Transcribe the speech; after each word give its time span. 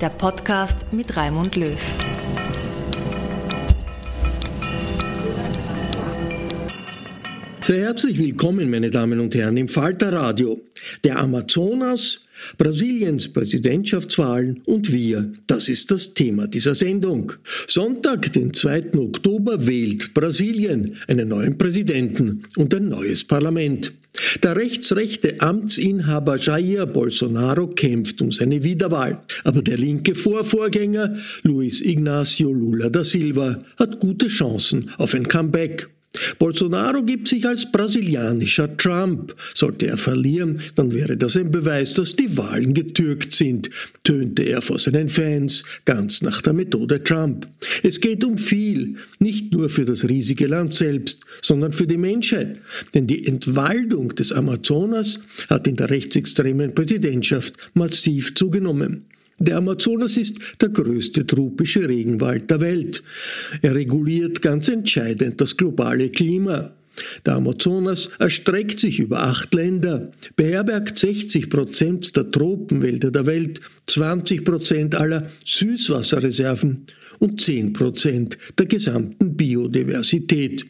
der 0.00 0.10
Podcast 0.10 0.92
mit 0.92 1.16
Raimund 1.16 1.56
Löw. 1.56 1.78
Sehr 7.68 7.84
herzlich 7.84 8.18
willkommen, 8.18 8.70
meine 8.70 8.90
Damen 8.90 9.20
und 9.20 9.34
Herren, 9.34 9.58
im 9.58 9.68
Falter 9.68 10.10
Radio. 10.10 10.58
Der 11.04 11.18
Amazonas, 11.18 12.24
Brasiliens 12.56 13.30
Präsidentschaftswahlen 13.30 14.62
und 14.64 14.90
wir, 14.90 15.34
das 15.48 15.68
ist 15.68 15.90
das 15.90 16.14
Thema 16.14 16.46
dieser 16.46 16.74
Sendung. 16.74 17.34
Sonntag, 17.66 18.32
den 18.32 18.54
2. 18.54 18.94
Oktober, 18.94 19.66
wählt 19.66 20.14
Brasilien 20.14 20.96
einen 21.08 21.28
neuen 21.28 21.58
Präsidenten 21.58 22.44
und 22.56 22.74
ein 22.74 22.88
neues 22.88 23.26
Parlament. 23.26 23.92
Der 24.42 24.56
rechtsrechte 24.56 25.38
Amtsinhaber 25.42 26.38
Jair 26.38 26.86
Bolsonaro 26.86 27.66
kämpft 27.66 28.22
um 28.22 28.32
seine 28.32 28.64
Wiederwahl, 28.64 29.20
aber 29.44 29.60
der 29.60 29.76
linke 29.76 30.14
Vorvorgänger 30.14 31.18
Luis 31.42 31.82
Ignacio 31.82 32.50
Lula 32.50 32.88
da 32.88 33.04
Silva 33.04 33.58
hat 33.78 34.00
gute 34.00 34.28
Chancen 34.28 34.90
auf 34.96 35.12
ein 35.12 35.28
Comeback. 35.28 35.90
Bolsonaro 36.38 37.02
gibt 37.02 37.28
sich 37.28 37.46
als 37.46 37.70
brasilianischer 37.70 38.76
Trump. 38.76 39.34
Sollte 39.54 39.86
er 39.86 39.98
verlieren, 39.98 40.60
dann 40.74 40.92
wäre 40.92 41.16
das 41.16 41.36
ein 41.36 41.50
Beweis, 41.50 41.94
dass 41.94 42.16
die 42.16 42.36
Wahlen 42.36 42.72
getürkt 42.72 43.32
sind, 43.32 43.68
tönte 44.04 44.42
er 44.42 44.62
vor 44.62 44.78
seinen 44.78 45.08
Fans, 45.08 45.64
ganz 45.84 46.22
nach 46.22 46.40
der 46.40 46.54
Methode 46.54 47.04
Trump. 47.04 47.46
Es 47.82 48.00
geht 48.00 48.24
um 48.24 48.38
viel, 48.38 48.96
nicht 49.18 49.52
nur 49.52 49.68
für 49.68 49.84
das 49.84 50.08
riesige 50.08 50.46
Land 50.46 50.74
selbst, 50.74 51.24
sondern 51.42 51.72
für 51.72 51.86
die 51.86 51.98
Menschheit. 51.98 52.60
Denn 52.94 53.06
die 53.06 53.26
Entwaldung 53.26 54.14
des 54.14 54.32
Amazonas 54.32 55.20
hat 55.50 55.66
in 55.66 55.76
der 55.76 55.90
rechtsextremen 55.90 56.74
Präsidentschaft 56.74 57.54
massiv 57.74 58.34
zugenommen. 58.34 59.04
Der 59.40 59.56
Amazonas 59.58 60.16
ist 60.16 60.38
der 60.60 60.70
größte 60.70 61.24
tropische 61.24 61.88
Regenwald 61.88 62.50
der 62.50 62.60
Welt. 62.60 63.02
Er 63.62 63.74
reguliert 63.74 64.42
ganz 64.42 64.68
entscheidend 64.68 65.40
das 65.40 65.56
globale 65.56 66.08
Klima. 66.08 66.72
Der 67.24 67.36
Amazonas 67.36 68.10
erstreckt 68.18 68.80
sich 68.80 68.98
über 68.98 69.22
acht 69.22 69.54
Länder, 69.54 70.10
beherbergt 70.34 70.98
60 70.98 71.48
Prozent 71.48 72.16
der 72.16 72.30
Tropenwälder 72.32 73.12
der 73.12 73.26
Welt, 73.26 73.60
20 73.86 74.44
Prozent 74.44 74.96
aller 74.96 75.30
Süßwasserreserven 75.44 76.86
und 77.20 77.40
10 77.40 77.72
Prozent 77.72 78.38
der 78.58 78.66
gesamten 78.66 79.36
Biodiversität. 79.36 80.66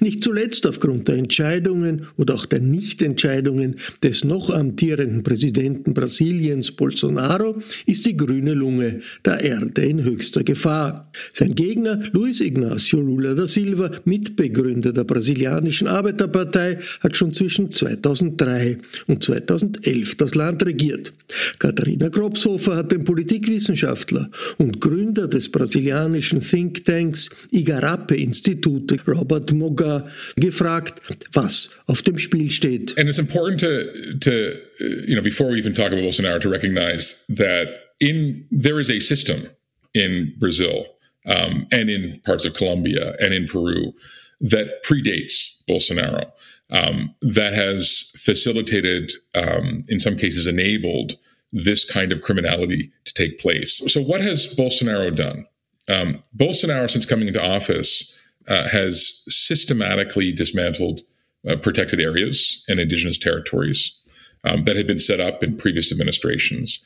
Nicht 0.00 0.22
zuletzt 0.22 0.66
aufgrund 0.66 1.08
der 1.08 1.16
Entscheidungen 1.16 2.06
oder 2.16 2.34
auch 2.34 2.46
der 2.46 2.60
Nichtentscheidungen 2.60 3.76
des 4.02 4.24
noch 4.24 4.50
amtierenden 4.50 5.22
Präsidenten 5.22 5.94
Brasiliens 5.94 6.70
Bolsonaro 6.72 7.56
ist 7.86 8.06
die 8.06 8.16
grüne 8.16 8.54
Lunge 8.54 9.00
der 9.24 9.40
Erde 9.40 9.82
in 9.82 10.04
höchster 10.04 10.44
Gefahr. 10.44 11.10
Sein 11.32 11.54
Gegner 11.54 12.02
Luiz 12.12 12.40
Ignacio 12.40 13.00
Lula 13.00 13.34
da 13.34 13.46
Silva, 13.46 13.90
Mitbegründer 14.04 14.92
der 14.92 15.04
brasilianischen 15.04 15.88
Arbeiterpartei, 15.88 16.78
hat 17.00 17.16
schon 17.16 17.32
zwischen 17.32 17.70
2003 17.70 18.78
und 19.06 19.22
2011 19.22 20.16
das 20.16 20.34
Land 20.34 20.64
regiert. 20.64 21.12
Katharina 21.58 22.08
Kropshofer 22.08 22.76
hat 22.76 22.92
den 22.92 23.04
Politikwissenschaftler 23.04 24.30
und 24.58 24.80
Gründer 24.80 25.28
des 25.28 25.50
brasilianischen 25.50 26.40
Thinktanks 26.40 27.28
Igarape 27.50 28.16
Institute 28.16 28.96
Robert 29.06 29.52
Mo 29.52 29.69
gefragt, 30.36 31.00
was 31.34 31.70
auf 31.86 32.02
dem 32.02 32.18
Spiel 32.18 32.50
steht. 32.50 32.96
And 32.98 33.08
it's 33.08 33.18
important 33.18 33.60
to, 33.60 34.18
to 34.18 34.60
you 35.06 35.14
know, 35.14 35.22
before 35.22 35.48
we 35.48 35.58
even 35.58 35.74
talk 35.74 35.92
about 35.92 36.02
Bolsonaro, 36.02 36.40
to 36.40 36.48
recognize 36.48 37.24
that 37.28 37.68
in 38.00 38.46
there 38.50 38.80
is 38.80 38.90
a 38.90 39.00
system 39.00 39.42
in 39.94 40.34
Brazil 40.38 40.86
um, 41.26 41.66
and 41.72 41.90
in 41.90 42.20
parts 42.24 42.44
of 42.44 42.54
Colombia 42.54 43.14
and 43.20 43.34
in 43.34 43.46
Peru 43.46 43.92
that 44.40 44.82
predates 44.84 45.62
Bolsonaro. 45.68 46.30
Um, 46.72 47.16
that 47.22 47.52
has 47.52 48.12
facilitated, 48.16 49.10
um, 49.34 49.82
in 49.88 49.98
some 49.98 50.16
cases, 50.16 50.46
enabled 50.46 51.14
this 51.52 51.84
kind 51.84 52.12
of 52.12 52.22
criminality 52.22 52.92
to 53.04 53.14
take 53.14 53.40
place. 53.40 53.82
So, 53.92 54.00
what 54.00 54.20
has 54.20 54.54
Bolsonaro 54.54 55.14
done? 55.14 55.46
Um, 55.90 56.22
Bolsonaro, 56.36 56.88
since 56.88 57.04
coming 57.04 57.26
into 57.26 57.44
office, 57.44 58.16
uh, 58.48 58.68
has 58.68 59.22
systematically 59.28 60.32
dismantled 60.32 61.00
uh, 61.48 61.56
protected 61.56 62.00
areas 62.00 62.64
and 62.68 62.80
indigenous 62.80 63.18
territories 63.18 63.98
um, 64.44 64.64
that 64.64 64.76
had 64.76 64.86
been 64.86 64.98
set 64.98 65.20
up 65.20 65.42
in 65.42 65.56
previous 65.56 65.92
administrations. 65.92 66.84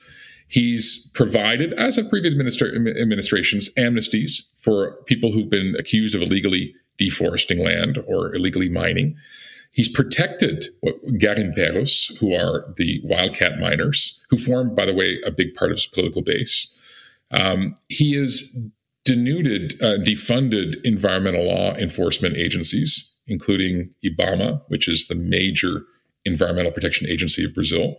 He's 0.49 1.11
provided, 1.15 1.73
as 1.75 1.99
of 1.99 2.11
previous 2.11 2.35
administra- 2.35 3.01
administrations, 3.01 3.71
amnesties 3.79 4.53
for 4.61 4.97
people 5.05 5.33
who've 5.33 5.49
been 5.51 5.75
accused 5.79 6.15
of 6.15 6.23
illegally 6.23 6.75
deforesting 6.99 7.59
land 7.59 7.99
or 8.07 8.35
illegally 8.35 8.69
mining. 8.69 9.17
He's 9.73 9.89
protected 9.89 10.67
garimpeiros, 10.85 12.17
who 12.19 12.35
are 12.35 12.73
the 12.77 13.01
wildcat 13.03 13.59
miners, 13.59 14.25
who 14.31 14.37
form, 14.37 14.75
by 14.75 14.87
the 14.87 14.95
way, 14.95 15.19
a 15.27 15.33
big 15.33 15.55
part 15.55 15.73
of 15.73 15.79
his 15.79 15.87
political 15.87 16.23
base. 16.23 16.73
Um, 17.33 17.75
he 17.89 18.15
is 18.15 18.57
denuded, 19.05 19.75
uh, 19.83 19.99
defunded 19.99 20.77
environmental 20.83 21.45
law 21.45 21.73
enforcement 21.75 22.37
agencies, 22.37 23.21
including 23.27 23.95
IBAMA, 24.05 24.63
which 24.69 24.89
is 24.89 25.09
the 25.09 25.15
major 25.15 25.83
environmental 26.25 26.73
protection 26.73 27.09
agency 27.09 27.45
of 27.45 27.55
Brazil. 27.55 27.97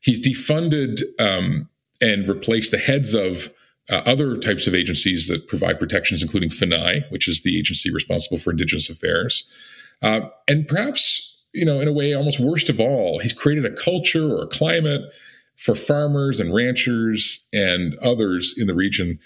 He's 0.00 0.24
defunded 0.24 1.02
um, 1.20 1.68
and 2.00 2.26
replaced 2.26 2.70
the 2.70 2.78
heads 2.78 3.14
of 3.14 3.52
uh, 3.90 4.02
other 4.06 4.36
types 4.36 4.66
of 4.66 4.74
agencies 4.74 5.28
that 5.28 5.48
provide 5.48 5.78
protections, 5.78 6.22
including 6.22 6.50
FUNAI, 6.50 7.10
which 7.10 7.28
is 7.28 7.42
the 7.42 7.58
agency 7.58 7.92
responsible 7.92 8.38
for 8.38 8.50
indigenous 8.50 8.90
affairs. 8.90 9.48
Uh, 10.02 10.28
and 10.46 10.68
perhaps, 10.68 11.42
you 11.52 11.64
know, 11.64 11.80
in 11.80 11.88
a 11.88 11.92
way, 11.92 12.14
almost 12.14 12.40
worst 12.40 12.68
of 12.68 12.80
all, 12.80 13.18
he's 13.18 13.32
created 13.32 13.64
a 13.64 13.74
culture 13.74 14.30
or 14.30 14.44
a 14.44 14.48
climate 14.48 15.02
for 15.56 15.74
farmers 15.74 16.38
and 16.38 16.54
ranchers 16.54 17.48
and 17.52 17.96
others 17.98 18.54
in 18.56 18.66
the 18.66 18.74
region 18.74 19.18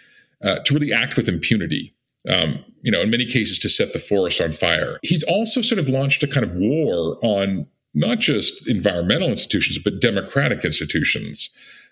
uh, 0.43 0.59
to 0.65 0.75
really 0.75 0.93
act 0.93 1.17
with 1.17 1.29
impunity. 1.29 1.95
Um, 2.29 2.65
you 2.83 2.93
know, 2.93 3.01
in 3.01 3.11
many 3.11 3.27
cases, 3.27 3.59
to 3.61 3.69
set 3.69 3.93
the 3.93 3.99
forest 3.99 4.41
on 4.41 4.53
fire. 4.53 4.99
He's 5.03 5.25
also 5.25 5.61
sort 5.61 5.81
of 5.81 5.89
launched 5.89 6.23
a 6.23 6.29
kind 6.29 6.47
of 6.47 6.55
war 6.55 7.19
on 7.23 7.67
not 7.95 8.21
just 8.21 8.69
environmental 8.69 9.29
institutions, 9.29 9.79
but 9.79 10.01
democratic 10.01 10.65
institutions. 10.65 11.51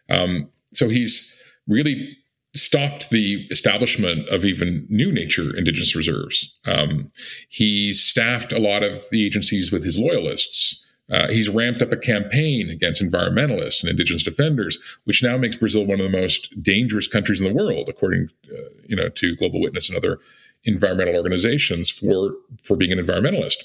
Um, 0.09 0.49
so 0.73 0.89
he's 0.89 1.37
really 1.67 2.17
stopped 2.55 3.11
the 3.11 3.47
establishment 3.51 4.29
of 4.29 4.45
even 4.45 4.87
new 4.91 5.13
nature 5.13 5.57
indigenous 5.57 5.95
reserves. 5.95 6.57
Um, 6.67 7.09
he 7.49 7.93
staffed 7.93 8.53
a 8.53 8.59
lot 8.59 8.83
of 8.83 9.05
the 9.11 9.25
agencies 9.25 9.71
with 9.71 9.85
his 9.85 9.99
loyalists. 9.99 10.85
Uh, 11.11 11.29
he's 11.29 11.49
ramped 11.49 11.83
up 11.83 11.93
a 11.93 11.97
campaign 11.97 12.71
against 12.71 13.03
environmentalists 13.03 13.83
and 13.83 13.91
indigenous 13.91 14.23
defenders, 14.23 14.79
which 15.05 15.23
now 15.23 15.37
makes 15.37 15.57
Brazil 15.57 15.85
one 15.85 16.01
of 16.01 16.11
the 16.11 16.19
most 16.19 16.63
dangerous 16.63 17.09
countries 17.09 17.41
in 17.41 17.49
the 17.49 17.55
world, 17.55 17.89
according, 17.89 18.29
uh, 18.51 18.71
you 18.87 18.95
know, 18.95 19.09
to 19.09 19.35
Global 19.37 19.61
Witness 19.61 19.89
and 19.89 19.97
other 19.99 20.21
environmental 20.65 21.17
organizations 21.17 21.91
for 21.91 22.35
for 22.63 22.77
being 22.77 22.93
an 22.93 22.99
environmentalist. 22.99 23.57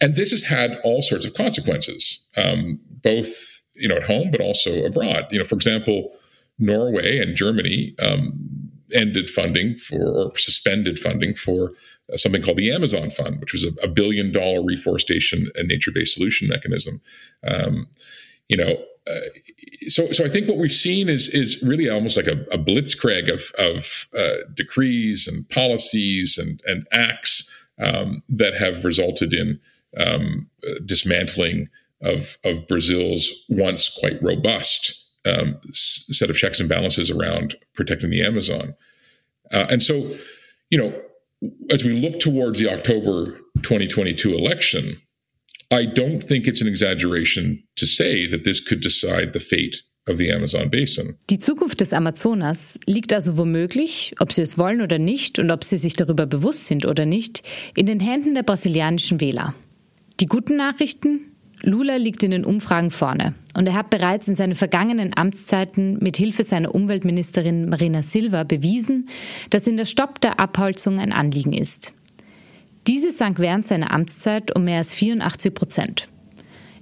And 0.00 0.14
this 0.14 0.30
has 0.30 0.42
had 0.42 0.80
all 0.82 1.02
sorts 1.02 1.24
of 1.24 1.34
consequences, 1.34 2.26
um, 2.36 2.80
both 3.02 3.62
you 3.76 3.88
know 3.88 3.96
at 3.96 4.04
home 4.04 4.30
but 4.30 4.40
also 4.40 4.84
abroad. 4.84 5.26
You 5.30 5.38
know, 5.38 5.44
for 5.44 5.54
example, 5.54 6.16
Norway 6.58 7.18
and 7.18 7.36
Germany 7.36 7.94
um, 8.02 8.70
ended 8.94 9.30
funding 9.30 9.76
for 9.76 10.26
or 10.26 10.36
suspended 10.36 10.98
funding 10.98 11.34
for 11.34 11.72
something 12.16 12.42
called 12.42 12.56
the 12.56 12.72
Amazon 12.72 13.10
Fund, 13.10 13.40
which 13.40 13.52
was 13.52 13.64
a, 13.64 13.72
a 13.82 13.88
billion 13.88 14.32
dollar 14.32 14.62
reforestation 14.62 15.50
and 15.54 15.68
nature 15.68 15.90
based 15.92 16.14
solution 16.14 16.48
mechanism. 16.48 17.00
Um, 17.46 17.88
you 18.48 18.56
know, 18.56 18.82
uh, 19.06 19.20
so 19.88 20.10
so 20.12 20.24
I 20.24 20.28
think 20.28 20.48
what 20.48 20.58
we've 20.58 20.72
seen 20.72 21.08
is 21.08 21.28
is 21.28 21.62
really 21.62 21.88
almost 21.88 22.16
like 22.16 22.26
a, 22.26 22.44
a 22.52 22.58
blitzkrieg 22.58 23.32
of 23.32 23.52
of 23.58 24.08
uh, 24.18 24.44
decrees 24.54 25.28
and 25.28 25.48
policies 25.48 26.38
and 26.38 26.60
and 26.66 26.86
acts 26.92 27.50
um, 27.78 28.22
that 28.28 28.54
have 28.54 28.84
resulted 28.84 29.32
in 29.32 29.60
um, 29.96 30.50
dismantling 30.84 31.68
of 32.02 32.38
of 32.44 32.66
Brazil's 32.68 33.44
once 33.48 33.88
quite 33.88 34.22
robust 34.22 35.00
um, 35.26 35.60
set 35.72 36.30
of 36.30 36.36
checks 36.36 36.60
and 36.60 36.68
balances 36.68 37.10
around 37.10 37.56
protecting 37.74 38.10
the 38.10 38.24
Amazon. 38.24 38.74
Uh, 39.52 39.66
and 39.68 39.82
so, 39.82 40.10
you 40.70 40.78
know, 40.78 40.94
as 41.70 41.84
we 41.84 41.92
look 41.92 42.20
towards 42.20 42.58
the 42.58 42.68
October 42.68 43.38
2022 43.62 44.34
election, 44.34 45.00
I 45.70 45.86
don't 45.86 46.22
think 46.22 46.46
it's 46.46 46.60
an 46.60 46.68
exaggeration 46.68 47.62
to 47.76 47.86
say 47.86 48.26
that 48.26 48.44
this 48.44 48.60
could 48.60 48.80
decide 48.80 49.32
the 49.32 49.40
fate 49.40 49.82
of 50.08 50.18
the 50.18 50.32
Amazon 50.32 50.68
basin. 50.68 51.16
Die 51.30 51.38
Zukunft 51.38 51.80
des 51.80 51.92
Amazonas 51.92 52.78
liegt 52.86 53.12
also 53.12 53.36
womöglich, 53.36 54.14
ob 54.18 54.32
sie 54.32 54.42
es 54.42 54.58
wollen 54.58 54.80
oder 54.80 54.98
nicht 54.98 55.38
und 55.38 55.50
ob 55.50 55.62
sie 55.62 55.76
sich 55.76 55.94
darüber 55.94 56.26
bewusst 56.26 56.66
sind 56.66 56.86
oder 56.86 57.06
nicht, 57.06 57.42
in 57.76 57.86
den 57.86 58.00
Händen 58.00 58.34
der 58.34 58.42
brasilianischen 58.42 59.20
Wähler. 59.20 59.54
Die 60.18 60.26
guten 60.26 60.56
Nachrichten, 60.56 61.36
Lula 61.62 61.96
liegt 61.96 62.22
in 62.22 62.30
den 62.30 62.44
Umfragen 62.44 62.90
vorne 62.90 63.34
und 63.56 63.66
er 63.66 63.74
hat 63.74 63.90
bereits 63.90 64.28
in 64.28 64.34
seinen 64.34 64.54
vergangenen 64.54 65.16
Amtszeiten 65.16 65.98
mit 66.00 66.16
Hilfe 66.16 66.42
seiner 66.42 66.74
Umweltministerin 66.74 67.68
Marina 67.68 68.02
Silva 68.02 68.44
bewiesen, 68.44 69.08
dass 69.50 69.66
in 69.66 69.76
der 69.76 69.86
Stopp 69.86 70.20
der 70.20 70.40
Abholzung 70.40 70.98
ein 70.98 71.12
Anliegen 71.12 71.52
ist. 71.52 71.92
Diese 72.86 73.10
sank 73.10 73.38
während 73.38 73.66
seiner 73.66 73.92
Amtszeit 73.92 74.56
um 74.56 74.64
mehr 74.64 74.78
als 74.78 74.94
84 74.94 75.54
Prozent. 75.54 76.08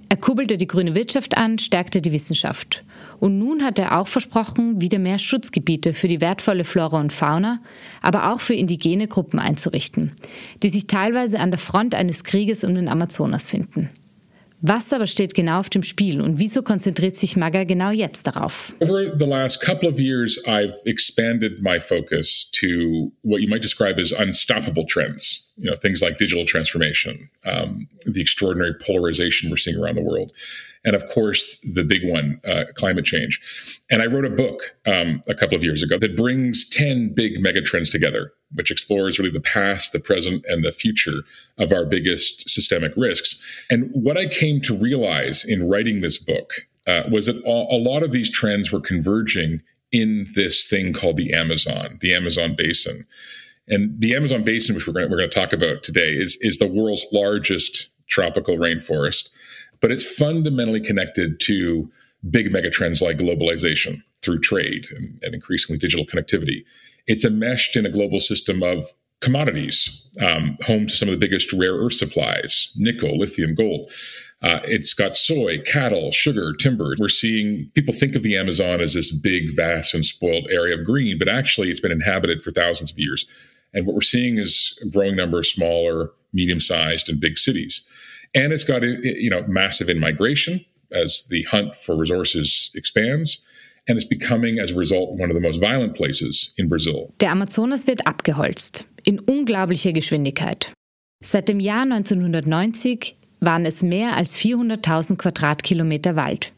Er 0.07 0.17
kurbelte 0.17 0.57
die 0.57 0.65
grüne 0.65 0.95
Wirtschaft 0.95 1.37
an, 1.37 1.59
stärkte 1.59 2.01
die 2.01 2.11
Wissenschaft. 2.11 2.83
Und 3.19 3.37
nun 3.37 3.63
hat 3.63 3.77
er 3.77 3.99
auch 3.99 4.07
versprochen, 4.07 4.81
wieder 4.81 4.97
mehr 4.97 5.19
Schutzgebiete 5.19 5.93
für 5.93 6.07
die 6.07 6.21
wertvolle 6.21 6.63
Flora 6.63 6.99
und 6.99 7.13
Fauna, 7.13 7.59
aber 8.01 8.31
auch 8.31 8.39
für 8.39 8.55
indigene 8.55 9.07
Gruppen 9.07 9.39
einzurichten, 9.39 10.13
die 10.63 10.69
sich 10.69 10.87
teilweise 10.87 11.39
an 11.39 11.51
der 11.51 11.59
Front 11.59 11.93
eines 11.93 12.23
Krieges 12.23 12.63
um 12.63 12.73
den 12.73 12.87
Amazonas 12.87 13.45
finden. 13.45 13.89
Was 14.61 14.91
aber 14.91 15.07
steht 15.07 15.33
genau 15.33 15.59
auf 15.59 15.69
dem 15.69 15.83
Spiel 15.83 16.19
und 16.19 16.37
wieso 16.37 16.61
konzentriert 16.61 17.15
sich 17.15 17.37
Muggah 17.37 17.63
genau 17.63 17.91
jetzt 17.91 18.27
darauf? 18.27 18.75
Over 18.81 19.17
the 19.17 19.25
last 19.25 19.61
couple 19.61 19.87
of 19.87 19.99
years, 19.99 20.37
I've 20.45 20.73
expanded 20.85 21.61
my 21.61 21.79
focus 21.79 22.49
to 22.59 23.11
what 23.21 23.41
you 23.41 23.47
might 23.47 23.61
describe 23.61 23.99
as 23.99 24.11
unstoppable 24.11 24.85
trends. 24.85 25.53
You 25.57 25.69
know, 25.69 25.77
things 25.77 26.01
like 26.01 26.17
digital 26.17 26.45
transformation, 26.45 27.29
um, 27.45 27.87
the 28.05 28.21
extraordinary 28.21 28.73
polarization 28.85 29.49
we're 29.49 29.57
seeing 29.57 29.77
around 29.77 29.95
the 29.95 30.03
world. 30.03 30.31
and 30.85 30.95
of 30.95 31.07
course 31.09 31.59
the 31.59 31.83
big 31.83 32.09
one, 32.09 32.39
uh, 32.45 32.65
climate 32.75 33.05
change. 33.05 33.41
And 33.89 34.01
I 34.01 34.05
wrote 34.05 34.25
a 34.25 34.29
book 34.29 34.77
um, 34.85 35.21
a 35.27 35.35
couple 35.35 35.55
of 35.55 35.63
years 35.63 35.83
ago 35.83 35.97
that 35.99 36.15
brings 36.15 36.69
ten 36.69 37.13
big 37.13 37.43
megatrends 37.43 37.91
together, 37.91 38.33
which 38.53 38.71
explores 38.71 39.19
really 39.19 39.31
the 39.31 39.39
past, 39.39 39.91
the 39.91 39.99
present, 39.99 40.43
and 40.47 40.63
the 40.63 40.71
future 40.71 41.23
of 41.57 41.71
our 41.71 41.85
biggest 41.85 42.49
systemic 42.49 42.93
risks. 42.97 43.43
And 43.69 43.89
what 43.93 44.17
I 44.17 44.25
came 44.25 44.59
to 44.61 44.75
realize 44.75 45.45
in 45.45 45.69
writing 45.69 46.01
this 46.01 46.17
book 46.17 46.67
uh, 46.87 47.03
was 47.11 47.27
that 47.27 47.43
a 47.45 47.77
lot 47.77 48.03
of 48.03 48.11
these 48.11 48.29
trends 48.29 48.71
were 48.71 48.79
converging 48.79 49.61
in 49.91 50.27
this 50.35 50.67
thing 50.67 50.93
called 50.93 51.17
the 51.17 51.33
Amazon, 51.33 51.97
the 52.01 52.13
Amazon 52.13 52.55
basin. 52.55 53.05
And 53.67 53.99
the 54.01 54.15
Amazon 54.15 54.43
basin, 54.43 54.75
which 54.75 54.87
we're 54.87 54.93
going, 54.93 55.07
to, 55.07 55.11
we're 55.11 55.21
to 55.21 55.27
talk 55.27 55.53
about 55.53 55.83
today, 55.83 56.13
is, 56.13 56.37
is 56.41 56.57
the 56.57 56.67
world's 56.67 57.05
largest 57.11 57.89
tropical 58.07 58.57
rainforest 58.57 59.29
but 59.81 59.91
it's 59.91 60.05
fundamentally 60.05 60.81
connected 60.81 61.39
to 61.41 61.91
big 62.29 62.51
megatrends 62.51 63.01
like 63.01 63.17
globalization 63.17 64.03
through 64.21 64.39
trade 64.39 64.87
and, 64.91 65.21
and, 65.23 65.33
increasingly 65.33 65.77
digital 65.77 66.05
connectivity. 66.05 66.65
It's 67.09 67.25
enmeshed 67.25 67.75
in 67.75 67.85
a 67.85 67.89
global 67.89 68.19
system 68.19 68.63
of 68.63 68.85
commodities, 69.19 70.09
um, 70.21 70.57
home 70.65 70.87
to 70.87 70.95
some 70.95 71.09
of 71.09 71.13
the 71.13 71.19
biggest 71.19 71.51
rare 71.51 71.73
earth 71.73 71.93
supplies, 71.93 72.71
nickel, 72.77 73.17
lithium, 73.17 73.55
gold. 73.55 73.91
Uh, 74.41 74.59
it's 74.63 74.93
got 74.93 75.17
soy, 75.17 75.59
cattle, 75.59 76.11
sugar, 76.13 76.53
timber. 76.53 76.95
We're 76.97 77.09
seeing 77.09 77.69
people 77.73 77.93
think 77.93 78.15
of 78.15 78.23
the 78.23 78.37
Amazon 78.37 78.79
as 78.79 78.93
this 78.93 79.13
big, 79.13 79.53
vast, 79.53 79.93
and 79.93 80.05
spoiled 80.05 80.47
area 80.49 80.75
of 80.75 80.85
green, 80.85 81.17
but 81.17 81.27
actually 81.27 81.69
it's 81.69 81.81
been 81.81 81.91
inhabited 81.91 82.41
for 82.41 82.51
thousands 82.51 82.91
of 82.91 82.99
years. 82.99 83.25
And 83.73 83.85
what 83.85 83.95
we're 83.95 84.01
seeing 84.01 84.37
is 84.37 84.79
a 84.81 84.87
growing 84.87 85.15
number 85.15 85.39
of 85.39 85.45
smaller, 85.45 86.11
medium 86.31 86.59
sized, 86.59 87.09
and 87.09 87.19
big 87.19 87.37
cities. 87.37 87.89
And 88.33 88.53
it's 88.53 88.63
got, 88.63 88.83
you 88.83 89.29
know, 89.29 89.43
massive 89.47 89.89
in 89.89 89.99
migration 89.99 90.63
as 90.91 91.25
the 91.29 91.43
hunt 91.43 91.75
for 91.75 91.97
resources 91.97 92.71
expands. 92.75 93.45
And 93.89 93.97
it's 93.97 94.07
becoming, 94.07 94.59
as 94.59 94.71
a 94.71 94.75
result, 94.75 95.19
one 95.19 95.31
of 95.31 95.35
the 95.35 95.41
most 95.41 95.59
violent 95.59 95.95
places 95.95 96.53
in 96.57 96.69
Brazil. 96.69 97.11
Der 97.21 97.31
Amazonas 97.31 97.87
wird 97.87 98.05
abgeholzt. 98.05 98.85
In 99.03 99.19
unglaublicher 99.19 99.93
Geschwindigkeit. 99.93 100.71
Seit 101.23 101.49
dem 101.49 101.59
Jahr 101.59 101.81
1990 101.81 103.15
waren 103.39 103.65
es 103.65 103.81
mehr 103.81 104.15
als 104.15 104.35
400.000 104.35 105.17
Quadratkilometer 105.17 106.15
Wald. 106.15 106.51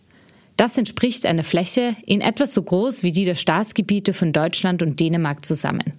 Das 0.58 0.78
entspricht 0.78 1.26
einer 1.26 1.44
Fläche 1.44 1.96
in 2.06 2.20
etwa 2.20 2.46
so 2.46 2.62
groß 2.62 3.02
wie 3.02 3.14
die 3.14 3.24
der 3.24 3.36
Staatsgebiete 3.36 4.14
von 4.14 4.34
Deutschland 4.34 4.82
und 4.82 5.00
Dänemark 5.00 5.46
zusammen. 5.46 5.94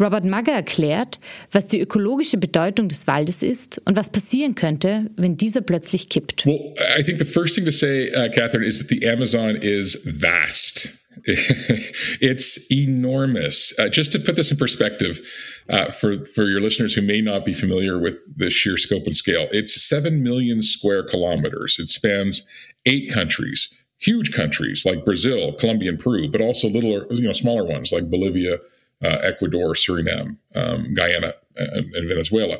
Robert 0.00 0.24
Muggah 0.24 0.52
erklärt, 0.52 1.18
was 1.50 1.66
die 1.66 1.80
ökologische 1.80 2.36
Bedeutung 2.36 2.88
des 2.88 3.06
Waldes 3.06 3.42
ist 3.42 3.80
und 3.84 3.96
was 3.96 4.10
passieren 4.10 4.54
könnte, 4.54 5.10
wenn 5.16 5.36
dieser 5.36 5.60
plötzlich 5.60 6.08
kippt. 6.08 6.46
Well, 6.46 6.74
I 6.98 7.02
think 7.02 7.18
the 7.18 7.24
first 7.24 7.54
thing 7.54 7.64
to 7.64 7.72
say, 7.72 8.10
uh, 8.10 8.30
Catherine, 8.32 8.66
is 8.66 8.78
that 8.78 8.88
the 8.88 9.06
Amazon 9.06 9.56
is 9.56 10.02
vast. 10.04 10.98
it's 11.24 12.70
enormous. 12.70 13.76
Uh, 13.78 13.88
just 13.88 14.12
to 14.12 14.18
put 14.18 14.36
this 14.36 14.50
in 14.50 14.56
perspective, 14.56 15.20
uh, 15.68 15.90
for 15.90 16.24
for 16.24 16.44
your 16.44 16.60
listeners 16.60 16.94
who 16.94 17.02
may 17.02 17.20
not 17.20 17.44
be 17.44 17.54
familiar 17.54 17.98
with 17.98 18.16
the 18.36 18.50
sheer 18.50 18.76
scope 18.76 19.04
and 19.04 19.16
scale, 19.16 19.48
it's 19.50 19.80
seven 19.82 20.22
million 20.22 20.62
square 20.62 21.02
kilometers. 21.02 21.76
It 21.78 21.90
spans 21.90 22.46
eight 22.86 23.12
countries, 23.12 23.68
huge 23.98 24.32
countries 24.32 24.84
like 24.84 25.04
Brazil, 25.04 25.52
Colombia, 25.54 25.90
and 25.90 25.98
Peru, 25.98 26.28
but 26.28 26.40
also 26.40 26.68
little, 26.68 27.04
you 27.10 27.22
know, 27.22 27.32
smaller 27.32 27.64
ones 27.64 27.92
like 27.92 28.10
Bolivia, 28.10 28.58
uh, 29.02 29.18
Ecuador, 29.22 29.74
Suriname, 29.74 30.38
um, 30.54 30.94
Guyana, 30.94 31.34
and, 31.56 31.94
and 31.94 32.08
Venezuela. 32.08 32.58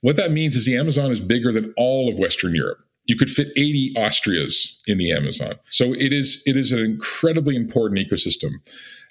What 0.00 0.16
that 0.16 0.32
means 0.32 0.56
is 0.56 0.64
the 0.64 0.76
Amazon 0.76 1.10
is 1.10 1.20
bigger 1.20 1.52
than 1.52 1.72
all 1.76 2.08
of 2.08 2.18
Western 2.18 2.54
Europe. 2.54 2.78
You 3.06 3.16
could 3.16 3.30
fit 3.30 3.48
80 3.56 3.94
Austrias 3.96 4.80
in 4.86 4.98
the 4.98 5.10
Amazon. 5.10 5.54
So 5.70 5.94
it 5.94 6.12
is 6.12 6.42
it 6.46 6.56
is 6.56 6.72
an 6.72 6.80
incredibly 6.80 7.56
important 7.56 8.00
ecosystem. 8.00 8.60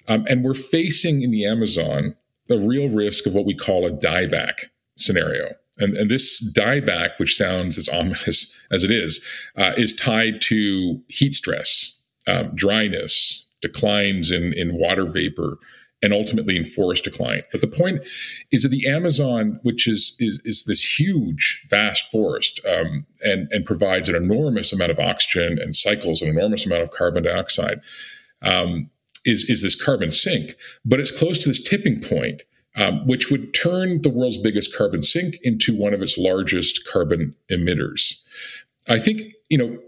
Um, 0.06 0.24
and 0.28 0.44
we're 0.44 0.54
facing 0.54 1.22
in 1.22 1.30
the 1.30 1.44
Amazon 1.44 2.16
the 2.48 2.58
real 2.58 2.88
risk 2.88 3.26
of 3.26 3.34
what 3.34 3.44
we 3.44 3.54
call 3.54 3.86
a 3.86 3.90
dieback 3.90 4.66
scenario. 4.96 5.50
And, 5.78 5.94
and 5.96 6.10
this 6.10 6.52
dieback, 6.56 7.18
which 7.18 7.36
sounds 7.36 7.78
as 7.78 7.88
ominous 7.88 8.60
as 8.70 8.84
it 8.84 8.90
is, 8.90 9.24
uh, 9.56 9.72
is 9.76 9.94
tied 9.94 10.40
to 10.42 11.00
heat 11.08 11.34
stress, 11.34 12.02
um, 12.26 12.54
dryness, 12.54 13.48
declines 13.60 14.30
in, 14.30 14.52
in 14.54 14.78
water 14.78 15.04
vapor, 15.04 15.58
and 16.02 16.12
ultimately 16.12 16.56
in 16.56 16.64
forest 16.64 17.04
decline. 17.04 17.42
But 17.50 17.60
the 17.60 17.66
point 17.66 18.06
is 18.50 18.62
that 18.62 18.68
the 18.68 18.86
Amazon, 18.86 19.60
which 19.62 19.88
is 19.88 20.16
is, 20.18 20.40
is 20.44 20.64
this 20.64 20.98
huge, 20.98 21.66
vast 21.70 22.06
forest, 22.10 22.60
um, 22.66 23.06
and 23.24 23.48
and 23.50 23.66
provides 23.66 24.08
an 24.08 24.14
enormous 24.14 24.72
amount 24.72 24.90
of 24.90 25.00
oxygen 25.00 25.58
and 25.58 25.74
cycles 25.74 26.22
an 26.22 26.28
enormous 26.28 26.66
amount 26.66 26.82
of 26.82 26.90
carbon 26.90 27.24
dioxide, 27.24 27.80
um, 28.42 28.90
is 29.24 29.48
is 29.50 29.62
this 29.62 29.80
carbon 29.80 30.10
sink. 30.10 30.52
But 30.84 31.00
it's 31.00 31.16
close 31.16 31.38
to 31.40 31.48
this 31.48 31.62
tipping 31.62 32.00
point. 32.00 32.44
Um, 32.76 33.04
which 33.08 33.28
would 33.28 33.54
turn 33.54 34.02
the 34.02 34.10
world's 34.10 34.36
biggest 34.36 34.76
carbon 34.76 35.02
sink 35.02 35.34
into 35.42 35.74
one 35.74 35.94
of 35.94 36.00
its 36.00 36.16
largest 36.16 36.86
carbon 36.86 37.34
emitters. 37.50 38.22
I 38.88 38.98
think 38.98 39.34
you 39.48 39.56
know, 39.56 39.78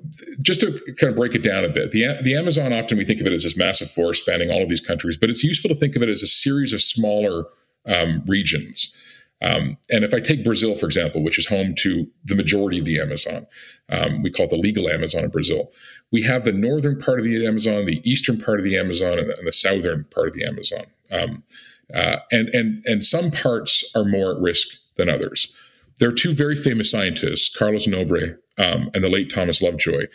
just 0.40 0.61
to 0.61 0.73
kind 0.99 1.11
of 1.11 1.16
break 1.16 1.35
it 1.35 1.42
down 1.42 1.64
a 1.64 1.69
bit, 1.69 1.92
the 1.92 2.16
the 2.23 2.35
Amazon 2.35 2.73
often 2.73 2.97
we 2.99 3.04
think 3.04 3.21
of 3.21 3.26
it 3.26 3.33
as 3.33 3.42
this 3.42 3.57
massive 3.57 3.90
forest 3.90 4.23
spanning 4.23 4.50
all 4.50 4.62
of 4.62 4.69
these 4.69 4.80
countries, 4.80 5.16
but 5.16 5.28
it's 5.28 5.45
useful 5.45 5.69
to 5.69 5.75
think 5.75 5.97
of 5.97 6.02
it 6.02 6.09
as 6.09 6.23
a 6.23 6.26
series 6.26 6.73
of 6.73 6.80
smaller 6.80 7.45
um, 7.87 8.23
regions. 8.26 8.97
Um, 9.42 9.78
and 9.90 10.04
if 10.04 10.12
I 10.12 10.21
take 10.21 10.45
Brazil, 10.45 10.75
for 10.75 10.85
example, 10.85 11.23
which 11.23 11.38
is 11.38 11.47
home 11.47 11.75
to 11.76 12.07
the 12.25 12.35
majority 12.35 12.78
of 12.78 12.85
the 12.85 13.00
Amazon, 13.00 13.47
um, 13.88 14.23
we 14.23 14.30
call 14.30 14.45
it 14.45 14.50
the 14.50 14.57
legal 14.57 14.88
Amazon 14.88 15.25
in 15.25 15.30
Brazil. 15.30 15.69
We 16.12 16.23
have 16.23 16.45
the 16.45 16.52
northern 16.52 16.99
part 16.99 17.19
of 17.19 17.25
the 17.25 17.47
Amazon, 17.47 17.87
the 17.87 18.02
eastern 18.09 18.38
part 18.38 18.59
of 18.59 18.64
the 18.64 18.76
Amazon, 18.76 19.19
and 19.19 19.30
the, 19.30 19.38
and 19.38 19.47
the 19.47 19.52
southern 19.52 20.04
part 20.14 20.28
of 20.28 20.35
the 20.35 20.45
Amazon. 20.45 20.85
Um, 21.11 21.42
uh, 21.92 22.19
and 22.30 22.49
and 22.54 22.83
and 22.87 23.04
some 23.04 23.30
parts 23.30 23.85
are 23.97 24.04
more 24.04 24.35
at 24.35 24.40
risk 24.40 24.69
than 24.97 25.09
others. 25.09 25.52
There 25.99 26.09
are 26.09 26.14
two 26.14 26.33
very 26.33 26.57
famous 26.57 26.90
scientists, 26.90 27.54
Carlos 27.54 27.87
Nobre 27.87 28.38
um, 28.61 28.90
and 28.95 29.02
the 29.02 29.09
late 29.09 29.33
Thomas 29.33 29.62
Lovejoy, 29.62 30.07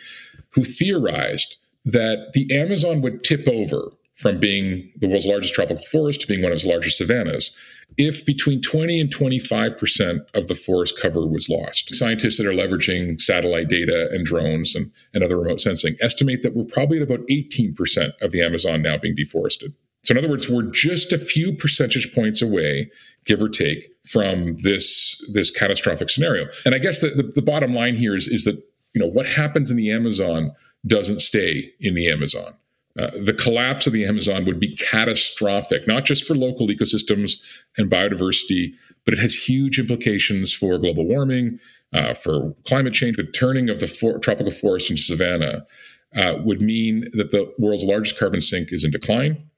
who 0.50 0.64
theorized 0.64 1.56
that 1.84 2.32
the 2.32 2.48
Amazon 2.56 3.02
would 3.02 3.24
tip 3.24 3.46
over 3.48 3.92
from 4.14 4.38
being 4.38 4.90
the 4.96 5.08
world's 5.08 5.26
largest 5.26 5.54
tropical 5.54 5.84
forest 5.84 6.22
to 6.22 6.26
being 6.26 6.42
one 6.42 6.52
of 6.52 6.56
its 6.56 6.64
largest 6.64 6.98
savannas 6.98 7.56
if 7.98 8.26
between 8.26 8.60
20 8.60 9.00
and 9.00 9.14
25% 9.14 10.26
of 10.34 10.48
the 10.48 10.54
forest 10.54 11.00
cover 11.00 11.26
was 11.26 11.48
lost. 11.48 11.94
Scientists 11.94 12.36
that 12.36 12.46
are 12.46 12.50
leveraging 12.50 13.20
satellite 13.20 13.68
data 13.68 14.08
and 14.10 14.26
drones 14.26 14.74
and, 14.74 14.90
and 15.14 15.22
other 15.22 15.38
remote 15.38 15.60
sensing 15.60 15.96
estimate 16.00 16.42
that 16.42 16.54
we're 16.54 16.64
probably 16.64 16.98
at 16.98 17.02
about 17.02 17.26
18% 17.28 18.20
of 18.20 18.32
the 18.32 18.42
Amazon 18.42 18.82
now 18.82 18.98
being 18.98 19.14
deforested. 19.14 19.72
So, 20.06 20.12
in 20.12 20.18
other 20.18 20.28
words, 20.28 20.48
we're 20.48 20.70
just 20.70 21.12
a 21.12 21.18
few 21.18 21.52
percentage 21.52 22.14
points 22.14 22.40
away, 22.40 22.92
give 23.24 23.42
or 23.42 23.48
take, 23.48 23.88
from 24.08 24.56
this 24.58 25.20
this 25.32 25.50
catastrophic 25.50 26.10
scenario. 26.10 26.46
And 26.64 26.76
I 26.76 26.78
guess 26.78 27.00
the, 27.00 27.08
the, 27.08 27.24
the 27.24 27.42
bottom 27.42 27.74
line 27.74 27.96
here 27.96 28.14
is 28.14 28.28
is 28.28 28.44
that 28.44 28.54
you 28.94 29.00
know 29.00 29.08
what 29.08 29.26
happens 29.26 29.68
in 29.68 29.76
the 29.76 29.90
Amazon 29.90 30.52
doesn't 30.86 31.22
stay 31.22 31.72
in 31.80 31.94
the 31.94 32.08
Amazon. 32.08 32.52
Uh, 32.96 33.10
the 33.20 33.34
collapse 33.34 33.88
of 33.88 33.92
the 33.92 34.06
Amazon 34.06 34.44
would 34.44 34.60
be 34.60 34.76
catastrophic, 34.76 35.88
not 35.88 36.04
just 36.04 36.22
for 36.22 36.36
local 36.36 36.68
ecosystems 36.68 37.42
and 37.76 37.90
biodiversity, 37.90 38.74
but 39.04 39.12
it 39.12 39.18
has 39.18 39.34
huge 39.34 39.80
implications 39.80 40.52
for 40.52 40.78
global 40.78 41.04
warming, 41.04 41.58
uh, 41.92 42.14
for 42.14 42.54
climate 42.64 42.94
change. 42.94 43.16
The 43.16 43.24
turning 43.24 43.68
of 43.68 43.80
the 43.80 43.88
for- 43.88 44.20
tropical 44.20 44.52
forest 44.52 44.88
into 44.88 45.02
savanna 45.02 45.66
uh, 46.14 46.36
would 46.44 46.62
mean 46.62 47.08
that 47.12 47.32
the 47.32 47.52
world's 47.58 47.84
largest 47.84 48.20
carbon 48.20 48.40
sink 48.40 48.72
is 48.72 48.84
in 48.84 48.92
decline 48.92 49.50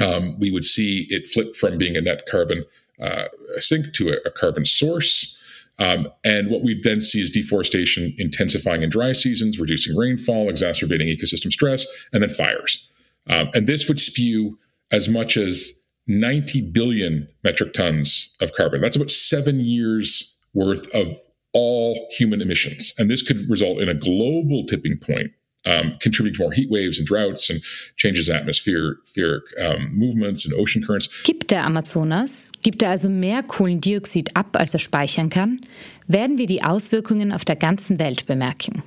um, 0.00 0.38
we 0.38 0.50
would 0.50 0.64
see 0.64 1.06
it 1.10 1.28
flip 1.28 1.54
from 1.54 1.78
being 1.78 1.96
a 1.96 2.00
net 2.00 2.26
carbon 2.26 2.64
uh, 3.00 3.24
sink 3.58 3.92
to 3.94 4.10
a, 4.10 4.16
a 4.26 4.30
carbon 4.30 4.64
source. 4.64 5.38
Um, 5.78 6.08
and 6.24 6.50
what 6.50 6.62
we'd 6.62 6.84
then 6.84 7.00
see 7.00 7.20
is 7.20 7.30
deforestation 7.30 8.14
intensifying 8.18 8.82
in 8.82 8.90
dry 8.90 9.12
seasons, 9.12 9.58
reducing 9.58 9.96
rainfall, 9.96 10.48
exacerbating 10.48 11.08
ecosystem 11.08 11.50
stress, 11.50 11.86
and 12.12 12.22
then 12.22 12.30
fires. 12.30 12.86
Um, 13.28 13.50
and 13.54 13.66
this 13.66 13.88
would 13.88 13.98
spew 13.98 14.58
as 14.90 15.08
much 15.08 15.36
as 15.36 15.80
90 16.06 16.70
billion 16.70 17.28
metric 17.42 17.72
tons 17.72 18.28
of 18.40 18.52
carbon. 18.52 18.80
That's 18.80 18.96
about 18.96 19.10
seven 19.10 19.60
years 19.60 20.36
worth 20.54 20.92
of 20.94 21.08
all 21.52 22.08
human 22.16 22.40
emissions. 22.40 22.92
And 22.98 23.10
this 23.10 23.22
could 23.22 23.48
result 23.48 23.80
in 23.80 23.88
a 23.88 23.94
global 23.94 24.64
tipping 24.64 24.98
point 24.98 25.32
um, 25.64 25.98
contributing 25.98 26.36
to 26.36 26.42
more 26.42 26.52
heat 26.52 26.70
waves 26.70 26.98
and 26.98 27.06
droughts 27.06 27.50
and 27.50 27.62
changes 27.96 28.28
atmospheric 28.28 29.44
um, 29.60 29.90
movements 29.96 30.44
and 30.44 30.54
ocean 30.54 30.82
currents. 30.82 31.08
Gibt 31.24 31.50
der 31.50 31.64
Amazonas, 31.64 32.52
gibt 32.62 32.82
er 32.82 32.90
also 32.90 33.08
mehr 33.08 33.42
Kohlendioxid 33.42 34.36
ab, 34.36 34.56
als 34.58 34.74
er 34.74 34.80
speichern 34.80 35.30
kann, 35.30 35.60
werden 36.06 36.38
wir 36.38 36.46
die 36.46 36.62
Auswirkungen 36.62 37.32
auf 37.32 37.44
der 37.44 37.56
ganzen 37.56 37.98
Welt 37.98 38.26
bemerken. 38.26 38.82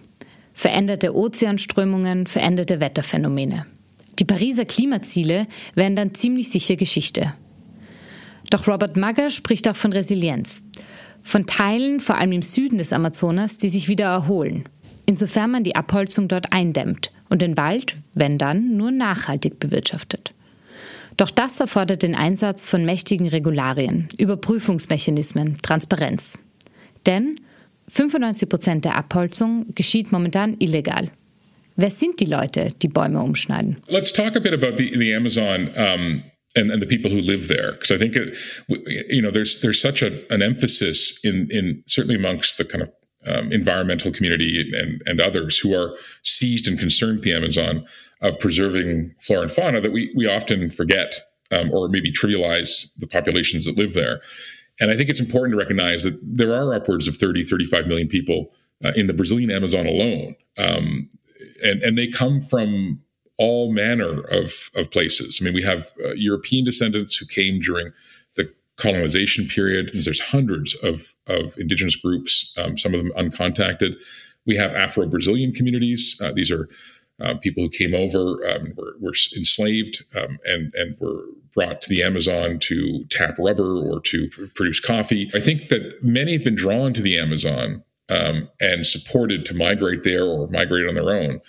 Veränderte 0.54 1.16
Ozeanströmungen, 1.16 2.28
veränderte 2.28 2.80
Wetterphänomene. 2.80 3.66
Die 4.20 4.26
Pariser 4.26 4.66
Klimaziele 4.66 5.48
werden 5.76 5.96
dann 5.96 6.14
ziemlich 6.14 6.50
sicher 6.50 6.78
Geschichte. 6.78 7.34
Doch 8.50 8.68
Robert 8.68 8.96
Mugger 8.96 9.30
spricht 9.30 9.68
auch 9.68 9.76
von 9.76 9.92
Resilienz. 9.92 10.64
Von 11.24 11.48
Teilen, 11.48 12.00
vor 12.00 12.18
allem 12.18 12.32
im 12.34 12.42
Süden 12.42 12.78
des 12.78 12.94
Amazonas, 12.94 13.58
die 13.58 13.70
sich 13.70 13.90
wieder 13.90 14.06
erholen– 14.06 14.70
insofern 15.06 15.52
man 15.52 15.64
die 15.64 15.76
Abholzung 15.76 16.28
dort 16.28 16.54
eindämmt 16.54 17.12
und 17.30 17.42
den 17.42 17.58
Wald, 17.58 17.96
wenn 18.14 18.38
dann, 18.38 18.78
nur 18.78 18.92
nachhaltig 18.92 19.60
bewirtschaftet. 19.60 20.34
Doch 21.18 21.32
das 21.32 21.60
erfordert 21.60 22.04
den 22.04 22.16
Einsatz 22.16 22.66
von 22.66 22.84
mächtigen 22.84 23.28
Regularien, 23.28 24.10
Überprüfungsmechanismen, 24.18 25.58
Transparenz. 25.62 26.40
Denn 27.06 27.40
95 27.88 28.50
Prozent 28.50 28.86
der 28.86 28.96
Abholzung 28.96 29.74
geschieht 29.76 30.12
momentan 30.12 30.58
illegal. 30.60 31.12
Wer 31.78 31.92
sind 31.92 32.20
die 32.20 32.26
Leute, 32.26 32.74
die 32.82 32.88
Bäume 32.88 33.22
umschneiden? 33.22 33.78
Let's 33.88 34.12
talk 34.14 34.36
a 34.36 34.40
bit 34.40 34.54
about 34.54 34.78
the, 34.78 34.92
the 34.98 35.14
Amazon 35.14 35.70
um, 35.76 36.24
and, 36.56 36.72
and 36.72 36.82
the 36.82 36.88
people 36.88 37.12
who 37.12 37.20
live 37.20 37.48
there, 37.48 37.74
because 37.74 37.92
I 37.92 37.98
think 37.98 38.16
it, 38.16 38.36
you 39.10 39.22
know 39.22 39.30
there's 39.30 39.60
there's 39.60 39.82
such 39.82 40.02
a, 40.02 40.22
an 40.34 40.42
emphasis 40.42 41.20
in 41.24 41.50
in 41.52 41.84
certainly 41.86 42.16
amongst 42.16 42.58
the 42.58 42.64
kind 42.64 42.82
of 42.82 42.90
um, 43.28 43.52
environmental 43.52 44.12
community 44.12 44.72
and, 44.74 45.02
and 45.06 45.22
others 45.22 45.58
who 45.58 45.74
are 45.74 45.96
seized 46.24 46.68
and 46.68 46.80
concerned 46.80 47.16
with 47.16 47.24
the 47.24 47.34
Amazon 47.34 47.86
of 48.22 48.40
preserving 48.40 49.14
flora 49.20 49.44
and 49.44 49.52
fauna 49.52 49.82
that 49.82 49.92
we, 49.92 50.14
we 50.16 50.28
often 50.28 50.70
forget 50.70 51.16
um, 51.52 51.72
or 51.72 51.88
maybe 51.88 52.12
trivialize 52.12 52.88
the 52.98 53.08
populations 53.08 53.66
that 53.66 53.78
live 53.78 53.94
there. 53.94 54.22
And 54.80 54.92
I 54.92 54.98
think 54.98 55.10
it's 55.10 55.20
important 55.20 55.54
to 55.54 55.58
recognize 55.58 56.04
that 56.04 56.20
there 56.22 56.54
are 56.54 56.74
upwards 56.74 57.08
of 57.08 57.16
30, 57.16 57.44
35 57.44 57.88
million 57.88 58.08
people 58.08 58.52
uh, 58.84 58.92
in 58.96 59.08
the 59.08 59.14
Brazilian 59.14 59.52
Amazon 59.52 59.86
alone. 59.86 60.36
Um, 60.58 61.10
and, 61.64 61.82
and 61.82 61.98
they 61.98 62.08
come 62.08 62.42
from 62.42 63.02
all 63.38 63.72
manner 63.72 64.22
of, 64.32 64.70
of 64.76 64.92
places. 64.92 65.40
I 65.40 65.46
mean, 65.46 65.54
we 65.54 65.64
have 65.64 65.92
uh, 66.04 66.14
European 66.14 66.66
descendants 66.66 67.16
who 67.16 67.26
came 67.26 67.60
during 67.60 67.92
colonization 68.78 69.48
period. 69.48 69.92
There's 69.94 70.20
hundreds 70.20 70.76
of, 70.76 71.16
of 71.28 71.58
indigenous 71.58 71.96
groups, 71.96 72.54
um, 72.58 72.78
some 72.78 72.94
of 72.94 73.02
them 73.02 73.12
uncontacted. 73.18 73.96
We 74.46 74.56
have 74.58 74.74
Afro 74.74 75.08
Brazilian 75.08 75.54
communities. 75.54 76.20
Uh, 76.22 76.32
these 76.34 76.52
are 76.52 76.70
uh, 77.22 77.36
people 77.36 77.64
who 77.64 77.70
came 77.70 77.96
over, 77.96 78.46
um, 78.50 78.74
were, 78.76 78.96
were, 79.00 79.16
enslaved, 79.36 80.04
um, 80.18 80.38
and, 80.46 80.74
and 80.76 80.98
were 81.00 81.24
brought 81.54 81.82
to 81.82 81.90
the 81.90 82.04
Amazon 82.04 82.60
to 82.60 83.06
tap 83.06 83.36
rubber 83.40 83.78
or 83.78 84.02
to 84.02 84.30
produce 84.54 84.82
coffee. 84.82 85.32
I 85.34 85.40
think 85.40 85.70
that 85.70 86.04
many 86.04 86.34
have 86.34 86.44
been 86.44 86.56
drawn 86.56 86.94
to 86.94 87.02
the 87.02 87.18
Amazon 87.18 87.84
um, 88.10 88.50
and 88.60 88.86
supported 88.86 89.46
to 89.46 89.54
migrate 89.54 90.04
there 90.04 90.26
or 90.26 90.48
migrate 90.50 90.88
on 90.88 90.96
their 90.96 91.16
own. 91.16 91.40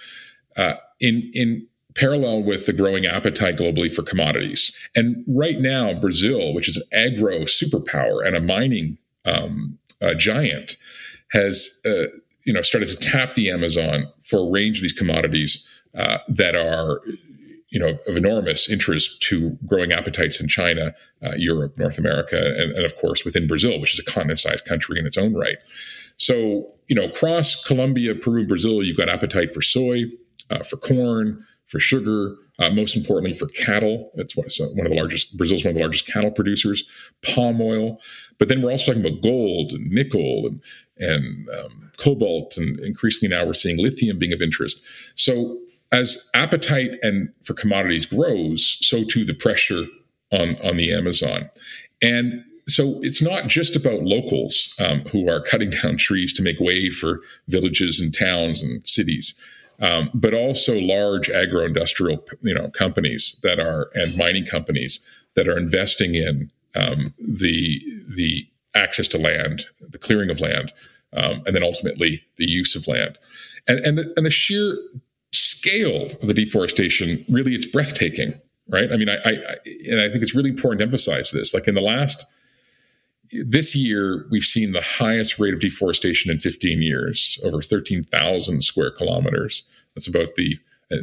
Uh, 0.57 0.75
in 1.01 1.31
in 1.35 1.67
parallel 1.97 2.43
with 2.43 2.67
the 2.67 2.73
growing 2.73 3.07
appetite 3.07 3.57
globally 3.57 3.93
for 3.93 4.03
commodities. 4.03 4.77
And 4.95 5.25
right 5.27 5.61
now, 5.61 5.95
Brazil, 5.95 6.55
which 6.55 6.69
is 6.69 6.77
an 6.77 6.85
agro 6.93 7.41
superpower 7.41 8.27
and 8.27 8.37
a 8.37 8.41
mining 8.41 8.99
um, 9.25 9.79
uh, 10.03 10.15
giant, 10.15 10.77
has 11.33 11.81
uh, 11.85 12.07
you 12.45 12.53
know 12.53 12.63
started 12.63 12.89
to 12.89 12.97
tap 12.97 13.35
the 13.35 13.51
Amazon 13.51 14.13
for 14.23 14.41
a 14.41 14.51
range 14.51 14.79
of 14.79 14.83
these 14.83 14.93
commodities 14.93 15.67
uh, 15.97 16.19
that 16.29 16.55
are 16.55 17.01
you 17.71 17.81
know 17.81 17.89
of, 17.89 18.01
of, 18.07 18.17
enormous 18.17 18.69
interest 18.69 19.21
to 19.23 19.59
growing 19.67 19.93
appetites 19.93 20.41
in 20.41 20.49
China, 20.49 20.95
uh, 21.23 21.33
Europe, 21.37 21.77
North 21.77 21.99
America, 21.99 22.39
and, 22.39 22.73
and 22.73 22.85
of 22.85 22.97
course 22.97 23.25
within 23.25 23.47
Brazil, 23.47 23.81
which 23.81 23.93
is 23.93 23.99
a 23.99 24.05
continent-sized 24.11 24.65
country 24.65 24.99
in 24.99 25.07
its 25.07 25.19
own 25.19 25.35
right. 25.35 25.57
So 26.17 26.69
you 26.87 26.95
know 26.95 27.07
across 27.07 27.65
Colombia, 27.65 28.15
Peru, 28.15 28.41
and 28.41 28.49
Brazil, 28.49 28.83
you've 28.83 28.97
got 28.97 29.09
appetite 29.09 29.53
for 29.53 29.63
soy, 29.63 30.05
uh, 30.51 30.63
for 30.63 30.77
corn 30.77 31.45
for 31.67 31.81
sugar, 31.81 32.37
uh, 32.59 32.71
most 32.71 32.97
importantly 32.97 33.35
for 33.35 33.47
cattle. 33.49 34.11
It's 34.15 34.37
one 34.37 34.47
of 34.47 34.91
the 34.91 34.97
largest, 34.97 35.37
Brazil's 35.37 35.65
one 35.65 35.71
of 35.71 35.77
the 35.77 35.83
largest 35.83 36.07
cattle 36.07 36.31
producers, 36.31 36.89
palm 37.23 37.61
oil. 37.61 38.01
But 38.39 38.49
then 38.49 38.63
we're 38.63 38.71
also 38.71 38.93
talking 38.93 39.07
about 39.07 39.23
gold 39.23 39.73
and 39.73 39.91
nickel 39.91 40.47
and, 40.47 40.63
and 40.99 41.49
um, 41.51 41.91
cobalt. 41.99 42.57
And 42.57 42.79
increasingly 42.81 43.35
now 43.35 43.45
we're 43.45 43.53
seeing 43.53 43.79
lithium 43.79 44.19
being 44.19 44.33
of 44.33 44.43
interest. 44.43 44.83
So 45.15 45.59
as 45.93 46.31
appetite 46.35 46.93
and 47.03 47.33
for 47.43 47.55
commodities 47.55 48.07
grows, 48.07 48.79
so 48.81 49.05
too 49.05 49.25
the 49.25 49.35
pressure 49.35 49.85
on, 50.33 50.57
on 50.65 50.77
the 50.77 50.93
Amazon. 50.93 51.51
And 52.01 52.45
so 52.69 53.01
it's 53.03 53.23
not 53.23 53.47
just 53.47 53.77
about 53.77 54.03
locals 54.03 54.75
um, 54.81 55.01
who 55.03 55.29
are 55.29 55.41
cutting 55.41 55.71
down 55.83 55.97
trees 55.97 56.33
to 56.35 56.43
make 56.43 56.61
way 56.61 56.91
for 56.91 57.21
villages 57.49 58.01
and 58.01 58.17
towns 58.17 58.63
and 58.63 58.87
cities 58.87 59.39
um, 59.81 60.11
but 60.15 60.35
also 60.35 60.79
large 60.79 61.29
agro-industrial 61.31 62.25
you 62.41 62.55
know 62.55 62.71
companies 62.71 63.39
that 63.43 63.59
are 63.59 63.91
and 63.95 64.17
mining 64.17 64.45
companies 64.45 65.07
that 65.35 65.49
are 65.49 65.59
investing 65.59 66.15
in 66.15 66.51
um, 66.75 67.15
the 67.19 67.81
the 68.15 68.47
access 68.75 69.09
to 69.09 69.19
land, 69.19 69.67
the 69.81 69.99
clearing 69.99 70.31
of 70.31 70.41
land, 70.41 70.73
um, 71.13 71.43
and 71.47 71.55
then 71.55 71.63
ultimately 71.63 72.23
the 72.37 72.45
use 72.45 72.75
of 72.77 72.87
land, 72.89 73.19
and 73.67 73.81
and 73.81 73.99
the, 73.99 74.13
and 74.17 74.27
the 74.27 74.31
sheer 74.31 74.77
scale 75.33 76.07
of 76.07 76.21
the 76.21 76.35
deforestation 76.35 77.25
really 77.31 77.55
it's 77.55 77.67
breathtaking, 77.67 78.31
right? 78.71 78.93
I 78.93 78.97
mean, 78.97 79.09
I, 79.09 79.17
I, 79.17 79.31
I 79.31 79.55
and 79.91 80.01
I 80.01 80.09
think 80.09 80.23
it's 80.23 80.35
really 80.35 80.51
important 80.51 80.81
to 80.81 80.85
emphasize 80.85 81.31
this. 81.31 81.55
Like 81.55 81.69
in 81.69 81.75
the 81.75 81.81
last 81.81 82.25
this 83.33 83.75
year, 83.75 84.27
we've 84.31 84.43
seen 84.43 84.73
the 84.73 84.81
highest 84.81 85.39
rate 85.39 85.55
of 85.55 85.61
deforestation 85.61 86.31
in 86.31 86.39
15 86.39 86.83
years, 86.83 87.39
over 87.45 87.63
13,000 87.63 88.63
square 88.63 88.91
kilometers. 88.91 89.65
That's 89.95 90.07
about 90.07 90.35
the 90.37 90.59
uh, 90.93 90.99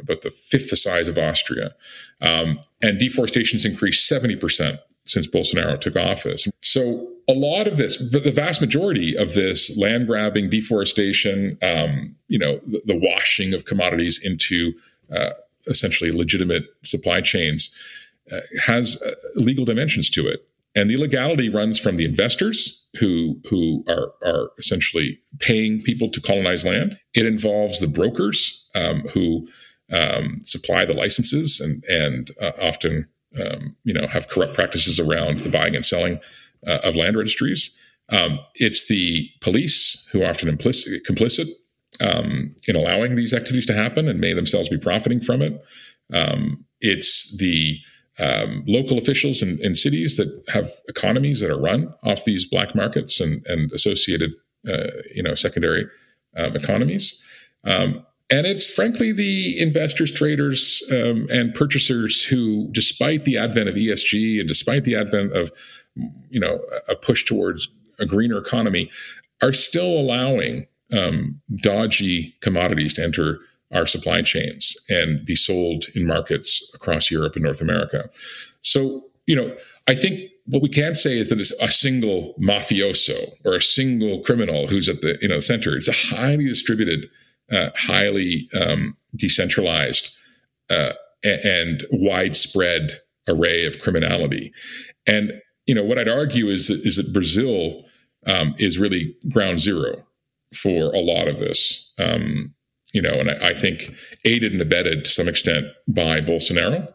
about 0.00 0.22
the 0.22 0.30
fifth 0.30 0.70
the 0.70 0.76
size 0.76 1.08
of 1.08 1.16
Austria, 1.18 1.74
um, 2.20 2.60
and 2.82 2.98
deforestation's 2.98 3.64
increased 3.64 4.08
70 4.08 4.36
percent 4.36 4.80
since 5.06 5.28
Bolsonaro 5.28 5.80
took 5.80 5.96
office. 5.96 6.48
So 6.60 7.10
a 7.28 7.32
lot 7.32 7.66
of 7.66 7.76
this, 7.76 7.98
the 8.12 8.30
vast 8.30 8.60
majority 8.60 9.16
of 9.16 9.34
this 9.34 9.76
land 9.76 10.06
grabbing, 10.06 10.50
deforestation, 10.50 11.58
um, 11.62 12.16
you 12.28 12.38
know, 12.38 12.58
the, 12.66 12.82
the, 12.86 12.96
washing 12.98 13.52
of 13.54 13.64
commodities 13.64 14.20
into 14.22 14.72
uh, 15.14 15.30
essentially 15.66 16.10
legitimate 16.10 16.64
supply 16.84 17.20
chains 17.20 17.74
uh, 18.32 18.40
has 18.64 19.00
uh, 19.02 19.12
legal 19.36 19.64
dimensions 19.64 20.08
to 20.10 20.26
it. 20.26 20.46
And 20.76 20.90
the 20.90 20.94
illegality 20.94 21.48
runs 21.48 21.78
from 21.78 21.96
the 21.96 22.04
investors 22.04 22.88
who 22.98 23.40
who 23.48 23.84
are 23.88 24.12
are 24.24 24.50
essentially 24.58 25.18
paying 25.38 25.80
people 25.82 26.10
to 26.10 26.20
colonize 26.20 26.64
land. 26.64 26.98
It 27.14 27.26
involves 27.26 27.80
the 27.80 27.86
brokers 27.86 28.68
um, 28.74 29.00
who 29.12 29.46
um, 29.92 30.40
supply 30.42 30.84
the 30.84 30.94
licenses 30.94 31.60
and 31.60 31.84
and 31.88 32.30
uh, 32.40 32.52
often 32.60 33.08
um, 33.40 33.76
you 33.84 33.94
know 33.94 34.06
have 34.06 34.28
corrupt 34.28 34.54
practices 34.54 34.98
around 34.98 35.40
the 35.40 35.50
buying 35.50 35.76
and 35.76 35.86
selling 35.86 36.18
uh, 36.66 36.78
of 36.84 36.96
land 36.96 37.16
registries. 37.16 37.76
Um, 38.10 38.38
it's 38.56 38.86
the 38.88 39.30
police 39.40 40.06
who 40.12 40.22
are 40.22 40.28
often 40.28 40.48
implicit, 40.48 41.04
complicit 41.04 41.48
um, 42.00 42.54
in 42.68 42.76
allowing 42.76 43.16
these 43.16 43.32
activities 43.32 43.66
to 43.66 43.72
happen 43.72 44.08
and 44.08 44.20
may 44.20 44.34
themselves 44.34 44.68
be 44.68 44.78
profiting 44.78 45.20
from 45.20 45.40
it. 45.42 45.62
Um, 46.12 46.66
it's 46.80 47.36
the 47.38 47.78
um, 48.18 48.64
local 48.66 48.98
officials 48.98 49.42
in, 49.42 49.58
in, 49.60 49.74
cities 49.74 50.16
that 50.16 50.44
have 50.52 50.70
economies 50.88 51.40
that 51.40 51.50
are 51.50 51.60
run 51.60 51.92
off 52.04 52.24
these 52.24 52.46
black 52.46 52.74
markets 52.74 53.20
and, 53.20 53.44
and 53.46 53.72
associated, 53.72 54.34
uh, 54.68 54.86
you 55.14 55.22
know, 55.22 55.34
secondary 55.34 55.86
um, 56.36 56.54
economies. 56.54 57.20
Um, 57.64 58.06
and 58.30 58.46
it's 58.46 58.66
frankly 58.66 59.12
the 59.12 59.60
investors, 59.60 60.12
traders, 60.12 60.82
um, 60.90 61.26
and 61.30 61.54
purchasers 61.54 62.24
who, 62.24 62.68
despite 62.72 63.24
the 63.24 63.36
advent 63.36 63.68
of 63.68 63.74
ESG 63.74 64.38
and 64.38 64.48
despite 64.48 64.84
the 64.84 64.96
advent 64.96 65.32
of, 65.36 65.50
you 66.30 66.40
know, 66.40 66.60
a 66.88 66.94
push 66.94 67.24
towards 67.24 67.68
a 67.98 68.06
greener 68.06 68.38
economy, 68.38 68.90
are 69.42 69.52
still 69.52 69.98
allowing 69.98 70.66
um, 70.92 71.40
dodgy 71.56 72.34
commodities 72.40 72.94
to 72.94 73.02
enter 73.02 73.40
our 73.74 73.86
supply 73.86 74.22
chains 74.22 74.76
and 74.88 75.24
be 75.26 75.34
sold 75.34 75.86
in 75.94 76.06
markets 76.06 76.70
across 76.74 77.10
Europe 77.10 77.34
and 77.34 77.44
North 77.44 77.60
America. 77.60 78.08
So, 78.60 79.04
you 79.26 79.36
know, 79.36 79.54
I 79.88 79.94
think 79.94 80.20
what 80.46 80.62
we 80.62 80.68
can 80.68 80.94
say 80.94 81.18
is 81.18 81.28
that 81.30 81.40
it's 81.40 81.50
a 81.60 81.70
single 81.70 82.34
mafioso 82.40 83.32
or 83.44 83.54
a 83.54 83.60
single 83.60 84.20
criminal 84.20 84.66
who's 84.66 84.88
at 84.88 85.00
the 85.00 85.18
you 85.20 85.28
know 85.28 85.40
center. 85.40 85.76
It's 85.76 85.88
a 85.88 86.16
highly 86.16 86.44
distributed, 86.44 87.08
uh, 87.50 87.70
highly 87.76 88.48
um, 88.58 88.96
decentralized, 89.16 90.10
uh, 90.70 90.92
and 91.24 91.84
widespread 91.90 92.92
array 93.28 93.66
of 93.66 93.80
criminality. 93.80 94.52
And 95.06 95.32
you 95.66 95.74
know 95.74 95.84
what 95.84 95.98
I'd 95.98 96.08
argue 96.08 96.48
is 96.48 96.68
that, 96.68 96.80
is 96.84 96.96
that 96.96 97.12
Brazil 97.12 97.78
um, 98.26 98.54
is 98.58 98.78
really 98.78 99.16
ground 99.32 99.60
zero 99.60 99.96
for 100.54 100.94
a 100.94 101.00
lot 101.00 101.28
of 101.28 101.38
this. 101.38 101.92
Um, 101.98 102.54
you 102.94 103.02
know, 103.02 103.18
and 103.20 103.30
I, 103.30 103.50
I 103.50 103.54
think 103.54 103.94
aided 104.24 104.52
and 104.52 104.62
abetted 104.62 105.04
to 105.04 105.10
some 105.10 105.28
extent 105.28 105.66
by 105.86 106.20
Bolsonaro. 106.20 106.92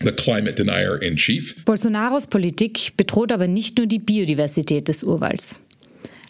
The 0.00 0.12
climate 0.12 0.56
denier 0.56 0.96
in 0.96 1.16
chief. 1.16 1.64
Bolsonaros 1.64 2.26
Politik 2.26 2.98
bedroht 2.98 3.32
aber 3.32 3.48
nicht 3.48 3.78
nur 3.78 3.86
die 3.86 3.98
Biodiversität 3.98 4.88
des 4.88 5.02
Urwalds. 5.02 5.58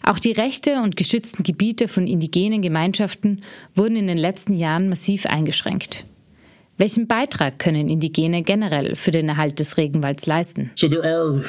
Auch 0.03 0.19
die 0.19 0.31
Rechte 0.31 0.81
und 0.81 0.95
geschützten 0.95 1.43
Gebiete 1.43 1.89
von 1.89 2.07
indigenen 2.07 2.61
Gemeinschaften 2.61 3.41
wurden 3.73 3.97
in 3.97 4.07
den 4.07 4.17
letzten 4.17 4.53
Jahren 4.53 4.87
massiv 4.87 5.25
eingeschränkt. 5.25 6.05
Welchen 6.77 7.07
Beitrag 7.07 7.59
können 7.59 7.89
Indigene 7.89 8.41
generell 8.43 8.95
für 8.95 9.11
den 9.11 9.27
Erhalt 9.27 9.59
des 9.59 9.75
Regenwalds 9.75 10.27
leisten? 10.27 10.71
So 10.75 10.87
there 10.87 11.03
are 11.03 11.43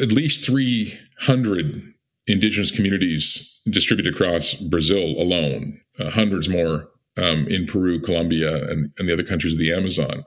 at 0.00 0.12
least 0.12 0.48
300 0.48 1.82
indigenous 2.26 2.74
communities 2.74 3.60
distributed 3.68 4.14
across 4.14 4.54
Brazil 4.54 5.16
alone, 5.18 5.80
uh, 5.98 6.10
hundreds 6.10 6.48
more 6.48 6.88
um, 7.16 7.46
in 7.48 7.66
Peru, 7.66 8.00
Colombia, 8.00 8.64
and, 8.70 8.92
and, 8.98 9.08
the 9.08 9.12
other 9.12 9.22
countries 9.22 9.54
of 9.54 9.58
the 9.58 9.72
Amazon, 9.72 10.24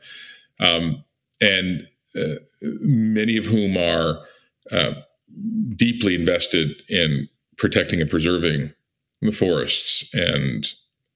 um, 0.60 1.04
and 1.40 1.88
uh, 2.16 2.36
many 2.62 3.38
of 3.38 3.46
whom 3.46 3.78
are 3.78 4.26
uh, 4.72 4.94
deeply 5.76 6.16
invested 6.16 6.82
in 6.90 7.30
protecting 7.58 8.02
and 8.02 8.10
preserving 8.10 8.74
the 9.22 9.32
forests. 9.32 10.12
And 10.14 10.66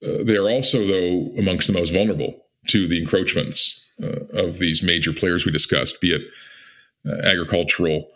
uh, 0.05 0.23
they 0.23 0.37
are 0.37 0.49
also, 0.49 0.85
though, 0.85 1.33
amongst 1.37 1.67
the 1.67 1.73
most 1.73 1.91
vulnerable 1.91 2.45
to 2.67 2.87
the 2.87 2.99
encroachments 2.99 3.83
uh, 4.01 4.25
of 4.33 4.59
these 4.59 4.83
major 4.83 5.13
players 5.13 5.45
we 5.45 5.51
discussed, 5.51 6.01
be 6.01 6.13
it 6.13 6.21
uh, 7.07 7.27
agricultural 7.27 8.09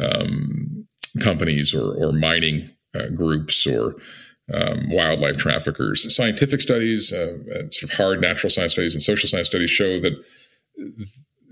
um, 0.00 0.86
companies 1.22 1.74
or, 1.74 1.92
or 1.94 2.12
mining 2.12 2.70
groups 3.14 3.66
or 3.66 3.94
um, 4.52 4.90
wildlife 4.90 5.36
traffickers. 5.36 6.14
Scientific 6.14 6.60
studies, 6.60 7.12
uh, 7.12 7.36
sort 7.70 7.82
of 7.82 7.90
hard 7.90 8.20
natural 8.20 8.50
science 8.50 8.72
studies, 8.72 8.94
and 8.94 9.02
social 9.02 9.28
science 9.28 9.48
studies 9.48 9.70
show 9.70 10.00
that 10.00 10.14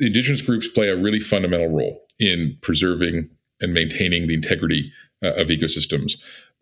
indigenous 0.01 0.43
groups 0.43 0.69
play 0.69 0.89
a 0.89 0.97
really 0.97 1.21
fundamental 1.21 1.69
role 1.69 2.01
in 2.19 2.57
preserving 2.63 3.29
and 3.61 3.75
maintaining 3.75 4.27
the 4.27 4.35
integrity 4.35 4.93
uh, 5.23 5.33
of 5.35 5.49
ecosystems. 5.49 6.13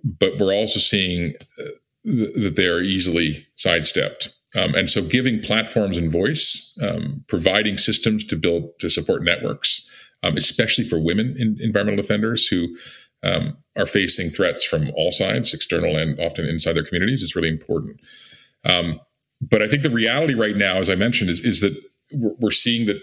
But 0.05 0.38
we're 0.38 0.55
also 0.55 0.79
seeing 0.79 1.35
uh, 1.59 1.64
th- 2.05 2.35
that 2.35 2.57
they 2.57 2.66
are 2.66 2.81
easily 2.81 3.46
sidestepped. 3.55 4.33
Um, 4.57 4.75
and 4.75 4.88
so, 4.88 5.03
giving 5.03 5.40
platforms 5.40 5.99
and 5.99 6.11
voice, 6.11 6.77
um, 6.83 7.25
providing 7.29 7.77
systems 7.79 8.25
to 8.25 8.37
build 8.37 8.70
to 8.79 8.88
support 8.88 9.22
networks, 9.22 9.88
um, 10.22 10.37
especially 10.37 10.85
for 10.85 10.99
women 10.99 11.37
in, 11.38 11.59
environmental 11.61 12.01
defenders 12.01 12.46
who 12.46 12.68
um, 13.27 13.57
are 13.77 13.87
facing 13.87 14.31
threats 14.31 14.65
from 14.65 14.91
all 14.97 15.11
sides, 15.11 15.53
external 15.53 15.97
and 15.97 16.19
often 16.21 16.49
inside 16.49 16.75
their 16.75 16.85
communities, 16.85 17.23
is 17.23 17.37
really 17.37 17.49
important. 17.49 18.01
Um, 18.65 19.01
but 19.41 19.62
I 19.62 19.69
think 19.69 19.83
the 19.83 19.91
reality 19.91 20.35
right 20.35 20.57
now, 20.57 20.77
as 20.77 20.89
I 20.89 20.95
mentioned, 20.95 21.31
is, 21.31 21.41
is 21.41 21.61
that 21.61 21.77
we're, 22.12 22.35
we're 22.39 22.51
seeing 22.51 22.87
that, 22.87 23.01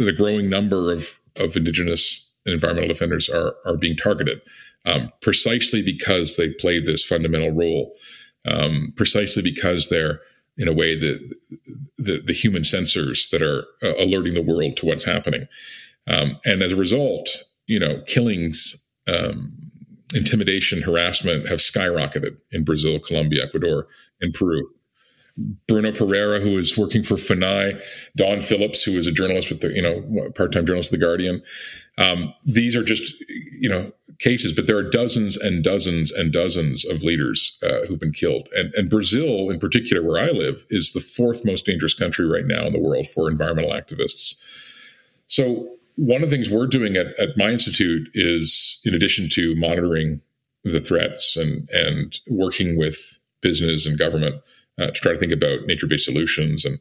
a 0.00 0.12
growing 0.12 0.50
number 0.50 0.92
of, 0.92 1.18
of 1.36 1.56
indigenous 1.56 2.30
and 2.44 2.52
environmental 2.52 2.88
defenders 2.88 3.30
are, 3.30 3.54
are 3.64 3.76
being 3.76 3.96
targeted 3.96 4.42
um, 4.84 5.10
precisely 5.20 5.82
because 5.82 6.36
they 6.36 6.52
play 6.54 6.80
this 6.80 7.04
fundamental 7.04 7.52
role, 7.52 7.94
um, 8.44 8.92
precisely 8.96 9.42
because 9.42 9.88
they're 9.88 10.20
in 10.58 10.68
a 10.68 10.72
way 10.72 10.94
the, 10.94 11.18
the, 11.96 12.20
the 12.20 12.32
human 12.32 12.62
sensors 12.62 13.30
that 13.30 13.40
are 13.42 13.64
uh, 13.82 13.94
alerting 13.98 14.34
the 14.34 14.42
world 14.42 14.76
to 14.76 14.86
what's 14.86 15.04
happening. 15.04 15.46
Um, 16.06 16.36
and 16.44 16.62
as 16.62 16.72
a 16.72 16.76
result, 16.76 17.44
you 17.66 17.78
know, 17.78 18.02
killings, 18.06 18.81
um, 19.08 19.56
intimidation, 20.14 20.82
harassment 20.82 21.48
have 21.48 21.58
skyrocketed 21.58 22.36
in 22.50 22.64
Brazil, 22.64 22.98
Colombia, 22.98 23.44
Ecuador, 23.44 23.88
and 24.20 24.34
Peru. 24.34 24.68
Bruno 25.66 25.92
Pereira, 25.92 26.40
who 26.40 26.58
is 26.58 26.76
working 26.76 27.02
for 27.02 27.14
FUNAI, 27.14 27.82
Dom 28.16 28.40
Phillips, 28.40 28.82
who 28.82 28.98
is 28.98 29.06
a 29.06 29.12
journalist 29.12 29.48
with 29.48 29.62
the, 29.62 29.72
you 29.72 29.80
know, 29.80 30.30
part-time 30.32 30.66
journalist 30.66 30.90
with 30.90 31.00
The 31.00 31.06
Guardian. 31.06 31.42
Um, 31.96 32.34
these 32.44 32.76
are 32.76 32.82
just, 32.84 33.14
you 33.58 33.68
know, 33.68 33.92
cases, 34.18 34.52
but 34.52 34.66
there 34.66 34.76
are 34.76 34.90
dozens 34.90 35.38
and 35.38 35.64
dozens 35.64 36.12
and 36.12 36.32
dozens 36.32 36.84
of 36.84 37.02
leaders 37.02 37.58
uh, 37.62 37.86
who've 37.86 37.98
been 37.98 38.12
killed. 38.12 38.48
And, 38.54 38.74
and 38.74 38.90
Brazil, 38.90 39.48
in 39.50 39.58
particular, 39.58 40.02
where 40.02 40.22
I 40.22 40.30
live, 40.32 40.66
is 40.68 40.92
the 40.92 41.00
fourth 41.00 41.46
most 41.46 41.64
dangerous 41.64 41.94
country 41.94 42.26
right 42.26 42.46
now 42.46 42.66
in 42.66 42.74
the 42.74 42.78
world 42.78 43.06
for 43.06 43.30
environmental 43.30 43.72
activists. 43.72 44.44
So 45.28 45.76
one 45.96 46.22
of 46.22 46.30
the 46.30 46.36
things 46.36 46.50
we're 46.50 46.66
doing 46.66 46.96
at, 46.96 47.18
at 47.18 47.36
my 47.36 47.50
institute 47.50 48.08
is, 48.14 48.80
in 48.84 48.94
addition 48.94 49.28
to 49.30 49.54
monitoring 49.56 50.20
the 50.64 50.80
threats 50.80 51.36
and 51.36 51.68
and 51.70 52.20
working 52.28 52.78
with 52.78 53.18
business 53.40 53.86
and 53.86 53.98
government 53.98 54.36
uh, 54.78 54.86
to 54.86 54.92
try 54.92 55.12
to 55.12 55.18
think 55.18 55.32
about 55.32 55.66
nature-based 55.66 56.04
solutions 56.04 56.64
and 56.64 56.78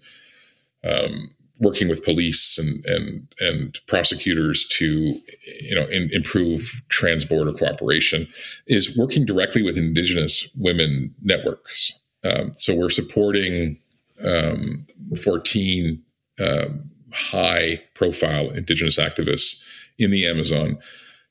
um, 0.84 1.32
working 1.60 1.90
with 1.90 2.04
police 2.04 2.58
and 2.58 2.86
and 2.86 3.28
and 3.40 3.80
prosecutors 3.88 4.68
to 4.68 5.20
you 5.62 5.76
know 5.76 5.86
in, 5.88 6.10
improve 6.12 6.84
trans-border 6.90 7.54
cooperation 7.54 8.28
is 8.68 8.98
working 8.98 9.26
directly 9.26 9.62
with 9.62 9.78
indigenous 9.78 10.54
women 10.60 11.14
networks. 11.22 11.98
Um, 12.24 12.52
so 12.54 12.76
we're 12.76 12.92
supporting 12.92 13.78
um, 14.26 14.86
14 15.24 16.04
um, 16.40 16.91
high 17.14 17.82
profile 17.94 18.50
indigenous 18.50 18.98
activists 18.98 19.64
in 19.98 20.12
the 20.12 20.26
Amazon, 20.26 20.78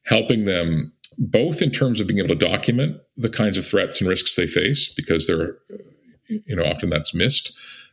helping 0.07 0.45
them 0.45 0.93
both 1.19 1.61
in 1.61 1.71
terms 1.71 2.01
of 2.01 2.07
being 2.07 2.19
able 2.19 2.29
to 2.29 2.35
document 2.35 3.01
the 3.17 3.29
kinds 3.29 3.59
of 3.59 3.67
threats 3.67 4.01
and 4.01 4.09
risks 4.09 4.37
they 4.37 4.47
face, 4.47 4.93
because 4.93 5.27
they're, 5.27 5.59
you 6.29 6.57
know, 6.57 6.65
often 6.65 6.89
that's 6.89 7.15
missed, 7.15 7.53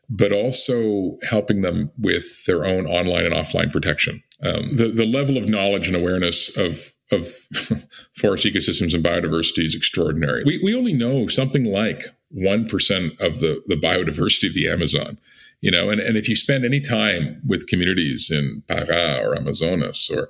but 0.10 0.32
also 0.32 1.18
helping 1.28 1.62
them 1.62 1.92
with 1.98 2.46
their 2.46 2.66
own 2.66 2.86
online 2.86 3.26
and 3.26 3.34
offline 3.34 3.72
protection. 3.72 4.24
Um, 4.44 4.76
the, 4.76 4.90
the 4.90 5.06
level 5.06 5.36
of 5.36 5.50
knowledge 5.50 5.88
and 5.88 5.96
awareness 5.96 6.56
of 6.56 6.94
of 7.12 7.28
forest 8.16 8.46
ecosystems 8.46 8.94
and 8.94 9.04
biodiversity 9.04 9.66
is 9.66 9.76
extraordinary. 9.76 10.44
We, 10.46 10.60
we 10.62 10.76
only 10.76 10.94
know 10.94 11.28
something 11.28 11.64
like 11.64 12.04
1% 12.36 13.22
of 13.22 13.40
the, 13.40 13.62
the 13.68 13.76
biodiversity 13.76 14.48
of 14.48 14.54
the 14.54 14.68
Amazon, 14.70 15.18
you 15.62 15.72
know, 15.72 15.90
and, 15.90 16.00
and 16.00 16.18
if 16.18 16.30
you 16.30 16.36
spend 16.36 16.66
any 16.66 16.80
time 16.80 17.42
with 17.46 17.68
communities 17.68 18.30
in 18.32 18.64
Pará 18.68 19.24
or 19.24 19.36
Amazonas 19.36 20.10
or 20.10 20.30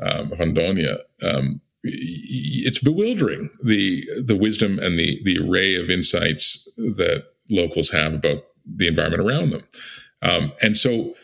um, 0.00 0.30
Rondonia, 0.30 0.98
um, 1.22 1.60
it's 1.84 2.78
bewildering 2.78 3.50
the 3.64 4.06
the 4.24 4.36
wisdom 4.36 4.78
and 4.78 4.98
the 4.98 5.20
the 5.24 5.38
array 5.38 5.74
of 5.74 5.90
insights 5.90 6.64
that 6.76 7.24
locals 7.50 7.90
have 7.90 8.14
about 8.14 8.44
the 8.64 8.86
environment 8.86 9.22
around 9.22 9.50
them. 9.50 9.62
Um, 10.22 10.52
and 10.62 10.76
so 10.76 11.14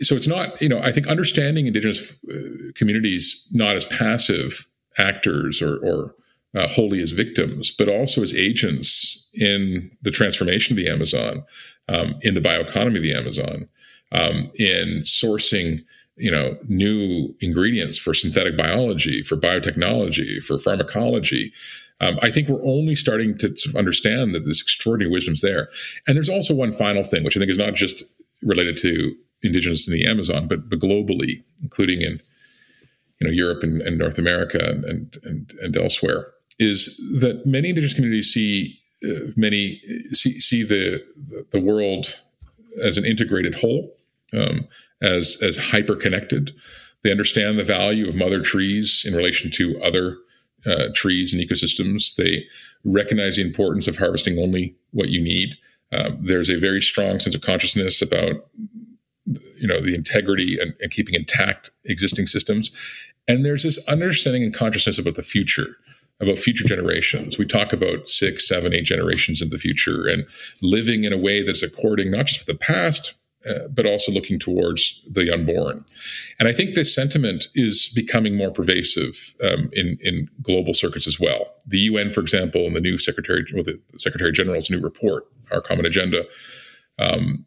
so 0.00 0.14
it's 0.14 0.26
not 0.26 0.60
you 0.60 0.68
know 0.68 0.80
i 0.82 0.92
think 0.92 1.06
understanding 1.06 1.66
indigenous 1.66 2.12
uh, 2.32 2.72
communities 2.74 3.48
not 3.52 3.76
as 3.76 3.84
passive 3.86 4.66
actors 4.98 5.62
or, 5.62 5.76
or 5.78 6.14
uh, 6.54 6.68
wholly 6.68 7.00
as 7.00 7.12
victims 7.12 7.70
but 7.70 7.88
also 7.88 8.22
as 8.22 8.34
agents 8.34 9.30
in 9.34 9.90
the 10.02 10.10
transformation 10.10 10.76
of 10.76 10.76
the 10.82 10.90
amazon 10.90 11.44
um, 11.88 12.14
in 12.22 12.34
the 12.34 12.40
bioeconomy 12.40 12.96
of 12.96 13.02
the 13.02 13.14
amazon 13.14 13.68
um, 14.12 14.50
in 14.58 15.02
sourcing 15.04 15.84
you 16.16 16.30
know 16.30 16.56
new 16.68 17.34
ingredients 17.40 17.98
for 17.98 18.14
synthetic 18.14 18.56
biology 18.56 19.22
for 19.22 19.36
biotechnology 19.36 20.42
for 20.42 20.58
pharmacology 20.58 21.52
um, 22.02 22.18
I 22.20 22.32
think 22.32 22.48
we're 22.48 22.66
only 22.66 22.96
starting 22.96 23.38
to 23.38 23.56
sort 23.56 23.74
of 23.74 23.78
understand 23.78 24.34
that 24.34 24.44
this 24.44 24.60
extraordinary 24.60 25.12
wisdom 25.12 25.34
is 25.34 25.40
there. 25.40 25.68
And 26.08 26.16
there's 26.16 26.28
also 26.28 26.52
one 26.52 26.72
final 26.72 27.04
thing, 27.04 27.22
which 27.22 27.36
I 27.36 27.38
think 27.38 27.50
is 27.50 27.58
not 27.58 27.74
just 27.74 28.02
related 28.42 28.76
to 28.78 29.14
indigenous 29.42 29.86
in 29.86 29.94
the 29.94 30.04
Amazon, 30.04 30.48
but, 30.48 30.68
but 30.68 30.80
globally, 30.80 31.44
including 31.62 32.00
in 32.00 32.20
you 33.20 33.28
know 33.28 33.30
Europe 33.30 33.62
and, 33.62 33.80
and 33.82 33.98
North 33.98 34.18
America 34.18 34.58
and, 34.68 35.16
and 35.22 35.52
and 35.60 35.76
elsewhere, 35.76 36.26
is 36.58 36.96
that 37.20 37.46
many 37.46 37.68
indigenous 37.68 37.94
communities 37.94 38.32
see 38.32 38.80
many 39.36 39.80
see, 40.12 40.40
see 40.40 40.62
the 40.62 41.02
the 41.50 41.60
world 41.60 42.20
as 42.82 42.96
an 42.96 43.04
integrated 43.04 43.56
whole, 43.56 43.92
um, 44.36 44.68
as 45.00 45.38
as 45.42 45.58
hyper 45.58 45.96
connected. 45.96 46.52
They 47.02 47.10
understand 47.10 47.58
the 47.58 47.64
value 47.64 48.08
of 48.08 48.14
mother 48.14 48.40
trees 48.40 49.04
in 49.06 49.14
relation 49.14 49.50
to 49.52 49.80
other 49.82 50.18
uh, 50.64 50.88
trees 50.94 51.34
and 51.34 51.42
ecosystems. 51.42 52.14
They 52.14 52.46
recognize 52.84 53.36
the 53.36 53.42
importance 53.42 53.88
of 53.88 53.98
harvesting 53.98 54.38
only 54.38 54.76
what 54.92 55.08
you 55.08 55.20
need. 55.20 55.56
Um, 55.92 56.24
there's 56.24 56.48
a 56.48 56.56
very 56.56 56.80
strong 56.80 57.18
sense 57.18 57.34
of 57.34 57.42
consciousness 57.42 58.00
about 58.00 58.48
you 59.56 59.66
know 59.66 59.80
the 59.80 59.94
integrity 59.94 60.58
and, 60.60 60.74
and 60.80 60.90
keeping 60.90 61.14
intact 61.14 61.70
existing 61.84 62.26
systems 62.26 62.70
and 63.28 63.44
there's 63.44 63.62
this 63.62 63.86
understanding 63.88 64.42
and 64.42 64.52
consciousness 64.52 64.98
about 64.98 65.14
the 65.14 65.22
future 65.22 65.76
about 66.20 66.38
future 66.38 66.64
generations. 66.64 67.38
We 67.38 67.46
talk 67.46 67.72
about 67.72 68.08
six, 68.08 68.46
seven, 68.46 68.72
eight 68.72 68.84
generations 68.84 69.42
in 69.42 69.48
the 69.48 69.58
future 69.58 70.06
and 70.06 70.26
living 70.60 71.04
in 71.04 71.12
a 71.12 71.18
way 71.18 71.42
that's 71.42 71.62
according 71.62 72.10
not 72.10 72.26
just 72.26 72.46
with 72.46 72.58
the 72.58 72.64
past, 72.64 73.18
uh, 73.48 73.66
but 73.74 73.86
also 73.86 74.12
looking 74.12 74.38
towards 74.38 75.02
the 75.10 75.32
unborn. 75.32 75.84
And 76.38 76.48
I 76.48 76.52
think 76.52 76.74
this 76.74 76.94
sentiment 76.94 77.48
is 77.54 77.90
becoming 77.92 78.36
more 78.36 78.52
pervasive 78.52 79.34
um, 79.42 79.68
in, 79.72 79.98
in 80.00 80.28
global 80.40 80.72
circuits 80.72 81.08
as 81.08 81.18
well. 81.18 81.52
The 81.66 81.78
UN, 81.78 82.10
for 82.10 82.20
example, 82.20 82.66
in 82.66 82.74
the 82.74 82.80
new 82.80 82.98
Secretary, 82.98 83.44
well, 83.52 83.64
the 83.64 83.80
Secretary 83.98 84.30
General's 84.30 84.70
new 84.70 84.80
report, 84.80 85.24
Our 85.50 85.60
Common 85.60 85.86
Agenda, 85.86 86.24
um, 87.00 87.44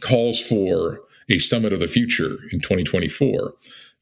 calls 0.00 0.40
for 0.40 1.02
a 1.30 1.38
summit 1.38 1.72
of 1.72 1.80
the 1.80 1.88
future 1.88 2.38
in 2.52 2.60
2024. 2.60 3.54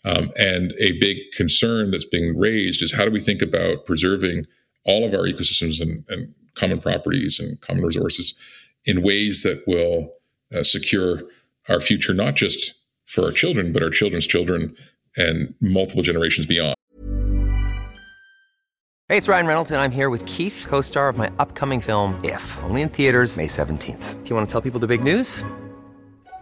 Um, 0.07 0.31
and 0.37 0.73
a 0.81 0.93
big 1.01 1.19
concern 1.33 1.91
that's 1.91 2.07
being 2.07 2.39
raised 2.39 2.81
is 2.81 2.95
how 2.95 3.05
do 3.05 3.11
we 3.11 3.21
think 3.21 3.43
about 3.43 3.85
preserving 3.85 4.47
all 4.85 5.05
of 5.05 5.13
our 5.13 5.25
ecosystems 5.25 5.81
and, 5.81 6.05
and 6.09 6.33
common 6.55 6.81
properties 6.81 7.41
and 7.41 7.61
common 7.61 7.85
resources 7.85 8.35
in 8.85 9.03
ways 9.03 9.43
that 9.43 9.65
will 9.67 10.13
uh, 10.57 10.63
secure 10.63 11.23
our 11.69 11.81
future, 11.81 12.15
not 12.15 12.37
just 12.37 12.75
for 13.05 13.25
our 13.25 13.33
children, 13.33 13.73
but 13.73 13.83
our 13.83 13.91
children's 13.91 14.27
children 14.27 14.77
and 15.17 15.55
multiple 15.61 16.03
generations 16.03 16.47
beyond. 16.47 16.77
Hey, 19.09 19.17
it's 19.17 19.29
Ryan 19.29 19.47
Reynolds, 19.47 19.71
and 19.73 19.81
I'm 19.81 19.93
here 19.93 20.11
with 20.11 20.25
Keith, 20.27 20.67
co 20.69 20.81
star 20.81 21.09
of 21.09 21.17
my 21.17 21.31
upcoming 21.41 21.81
film, 21.81 22.21
If, 22.25 22.59
only 22.63 22.83
in 22.83 22.89
theaters, 22.89 23.37
May 23.37 23.47
17th. 23.47 24.23
Do 24.23 24.31
you 24.31 24.37
want 24.37 24.49
to 24.49 24.53
tell 24.53 24.61
people 24.61 24.79
the 24.79 24.89
big 24.89 25.03
news? 25.03 25.43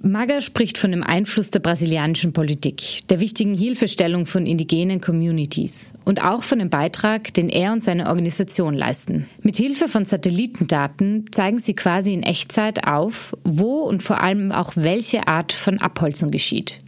Maga 0.00 0.40
spricht 0.40 0.78
von 0.78 0.90
dem 0.90 1.02
Einfluss 1.02 1.50
der 1.50 1.60
brasilianischen 1.60 2.32
Politik, 2.32 3.00
der 3.08 3.20
wichtigen 3.20 3.54
Hilfestellung 3.54 4.26
von 4.26 4.46
indigenen 4.46 5.00
Communities 5.00 5.94
und 6.04 6.22
auch 6.22 6.42
von 6.42 6.58
dem 6.58 6.70
Beitrag, 6.70 7.32
den 7.34 7.48
er 7.48 7.72
und 7.72 7.82
seine 7.82 8.08
Organisation 8.08 8.74
leisten. 8.74 9.26
Mit 9.42 9.56
Hilfe 9.56 9.88
von 9.88 10.04
Satellitendaten 10.04 11.26
zeigen 11.32 11.58
sie 11.58 11.74
quasi 11.74 12.12
in 12.12 12.22
Echtzeit 12.22 12.86
auf, 12.86 13.36
wo 13.44 13.80
und 13.80 14.02
vor 14.02 14.22
allem 14.22 14.52
auch 14.52 14.72
welche 14.76 15.26
Art 15.28 15.52
von 15.52 15.78
Abholzung 15.78 16.30
geschieht. 16.30 16.80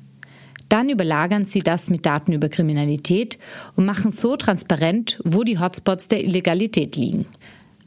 Dann 0.69 0.89
überlagern 0.89 1.45
sie 1.45 1.61
das 1.61 1.91
mit 1.91 2.07
Daten 2.07 2.33
über 2.33 2.49
Kriminalität 2.49 3.39
und 3.75 3.87
machen 3.87 4.13
so 4.13 4.37
transparent, 4.37 5.21
wo 5.25 5.43
die 5.43 5.59
Hotspots 5.59 6.07
der 6.07 6.23
Illegalität 6.23 6.95
liegen. 6.97 7.27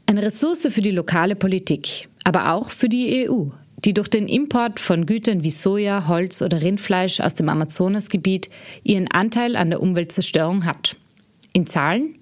Eine 0.06 0.22
Ressource 0.22 0.68
für 0.70 0.82
die 0.82 0.90
lokale 0.90 1.34
Politik, 1.34 2.08
aber 2.24 2.52
auch 2.52 2.70
für 2.70 2.90
die 2.90 3.26
EU, 3.26 3.46
die 3.84 3.92
durch 3.92 4.08
den 4.08 4.28
Import 4.28 4.80
von 4.80 5.06
Gütern 5.06 5.42
wie 5.42 5.50
Soja, 5.50 6.08
Holz 6.08 6.40
oder 6.42 6.62
Rindfleisch 6.62 7.20
aus 7.20 7.34
dem 7.34 7.48
Amazonasgebiet 7.48 8.48
ihren 8.82 9.10
Anteil 9.10 9.56
an 9.56 9.70
der 9.70 9.82
Umweltzerstörung 9.82 10.64
hat. 10.64 10.96
In 11.52 11.66
Zahlen? 11.66 12.16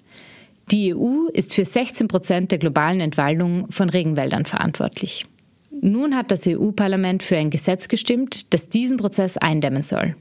Die 0.71 0.93
EU 0.93 1.27
ist 1.33 1.53
für 1.53 1.65
16 1.65 2.07
Prozent 2.07 2.51
der 2.51 2.59
globalen 2.59 3.01
Entwaldung 3.01 3.69
von 3.69 3.89
Regenwäldern 3.89 4.45
verantwortlich. 4.45 5.25
Nun 5.81 6.15
hat 6.15 6.31
das 6.31 6.47
EU-Parlament 6.47 7.23
für 7.23 7.37
ein 7.37 7.49
Gesetz 7.49 7.87
gestimmt, 7.87 8.53
das 8.53 8.69
diesen 8.69 8.97
Prozess 8.97 9.37
eindämmen 9.37 9.83
soll. 9.83 10.15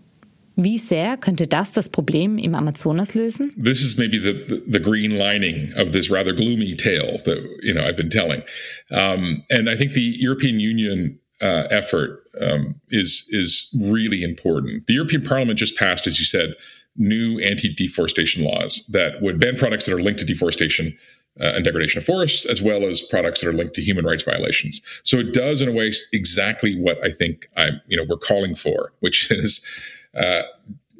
Wie 0.56 0.76
sehr 0.76 1.16
könnte 1.16 1.46
das 1.46 1.72
das 1.72 1.88
Problem 1.88 2.36
im 2.36 2.54
Amazonas 2.54 3.14
lösen? 3.14 3.52
This 3.62 3.82
is 3.82 3.96
maybe 3.96 4.18
the, 4.18 4.34
the, 4.46 4.62
the 4.70 4.80
green 4.80 5.16
lining 5.16 5.72
of 5.78 5.92
this 5.92 6.10
rather 6.10 6.34
gloomy 6.34 6.76
tale 6.76 7.18
that 7.24 7.38
you 7.62 7.72
know 7.72 7.82
I've 7.82 7.96
been 7.96 8.10
telling, 8.10 8.42
um, 8.90 9.42
and 9.50 9.68
I 9.68 9.76
think 9.76 9.94
the 9.94 10.14
European 10.20 10.56
Union 10.56 11.21
uh, 11.42 11.66
effort 11.70 12.22
um, 12.40 12.80
is 12.90 13.26
is 13.30 13.68
really 13.80 14.22
important. 14.22 14.86
The 14.86 14.94
European 14.94 15.22
Parliament 15.22 15.58
just 15.58 15.76
passed, 15.76 16.06
as 16.06 16.18
you 16.18 16.24
said, 16.24 16.54
new 16.96 17.38
anti-deforestation 17.40 18.44
laws 18.44 18.86
that 18.92 19.20
would 19.22 19.40
ban 19.40 19.56
products 19.56 19.86
that 19.86 19.94
are 19.94 20.02
linked 20.02 20.20
to 20.20 20.26
deforestation 20.26 20.96
uh, 21.40 21.52
and 21.54 21.64
degradation 21.64 21.98
of 21.98 22.04
forests, 22.04 22.44
as 22.44 22.60
well 22.62 22.84
as 22.84 23.00
products 23.00 23.40
that 23.40 23.48
are 23.48 23.54
linked 23.54 23.74
to 23.74 23.82
human 23.82 24.04
rights 24.04 24.22
violations. 24.22 24.80
So 25.02 25.18
it 25.18 25.32
does, 25.32 25.62
in 25.62 25.68
a 25.68 25.72
way, 25.72 25.92
exactly 26.12 26.78
what 26.78 27.02
I 27.04 27.08
think 27.10 27.48
I'm, 27.56 27.80
you 27.86 27.96
know, 27.96 28.04
we're 28.08 28.18
calling 28.18 28.54
for, 28.54 28.92
which 29.00 29.30
is 29.30 30.06
uh, 30.14 30.42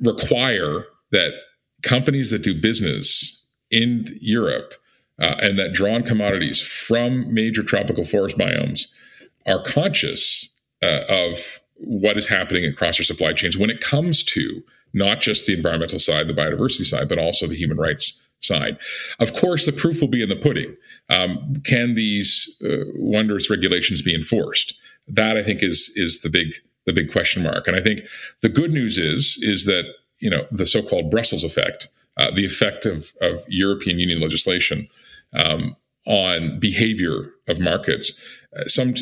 require 0.00 0.86
that 1.10 1.34
companies 1.82 2.30
that 2.30 2.42
do 2.42 2.58
business 2.58 3.46
in 3.70 4.06
Europe 4.20 4.74
uh, 5.20 5.36
and 5.42 5.58
that 5.58 5.72
draw 5.72 5.94
on 5.94 6.02
commodities 6.02 6.60
from 6.60 7.32
major 7.32 7.62
tropical 7.62 8.04
forest 8.04 8.38
biomes 8.38 8.86
are 9.46 9.62
conscious 9.62 10.48
uh, 10.82 11.00
of 11.08 11.60
what 11.76 12.16
is 12.16 12.28
happening 12.28 12.64
across 12.64 12.98
our 12.98 13.04
supply 13.04 13.32
chains 13.32 13.58
when 13.58 13.70
it 13.70 13.80
comes 13.80 14.22
to 14.22 14.62
not 14.94 15.20
just 15.20 15.46
the 15.46 15.54
environmental 15.54 15.98
side, 15.98 16.28
the 16.28 16.34
biodiversity 16.34 16.84
side, 16.84 17.08
but 17.08 17.18
also 17.18 17.46
the 17.46 17.56
human 17.56 17.78
rights 17.78 18.26
side. 18.40 18.76
Of 19.20 19.34
course, 19.34 19.66
the 19.66 19.72
proof 19.72 20.00
will 20.00 20.08
be 20.08 20.22
in 20.22 20.28
the 20.28 20.36
pudding. 20.36 20.76
Um, 21.08 21.62
can 21.64 21.94
these 21.94 22.56
uh, 22.64 22.84
wondrous 22.94 23.48
regulations 23.48 24.02
be 24.02 24.14
enforced? 24.14 24.78
That 25.08 25.36
I 25.36 25.42
think 25.42 25.62
is 25.62 25.92
is 25.96 26.20
the 26.20 26.30
big 26.30 26.54
the 26.86 26.92
big 26.92 27.10
question 27.10 27.42
mark. 27.42 27.66
And 27.66 27.76
I 27.76 27.80
think 27.80 28.02
the 28.42 28.48
good 28.48 28.72
news 28.72 28.98
is 28.98 29.38
is 29.40 29.66
that 29.66 29.84
you 30.18 30.30
know 30.30 30.44
the 30.50 30.66
so-called 30.66 31.10
Brussels 31.10 31.44
effect 31.44 31.88
uh, 32.16 32.30
the 32.30 32.44
effect 32.44 32.86
of, 32.86 33.12
of 33.20 33.44
European 33.48 33.98
Union 33.98 34.20
legislation 34.20 34.86
um, 35.32 35.76
on 36.06 36.58
behavior 36.58 37.30
of 37.48 37.60
markets, 37.60 38.12
uh, 38.56 38.64
some 38.66 38.94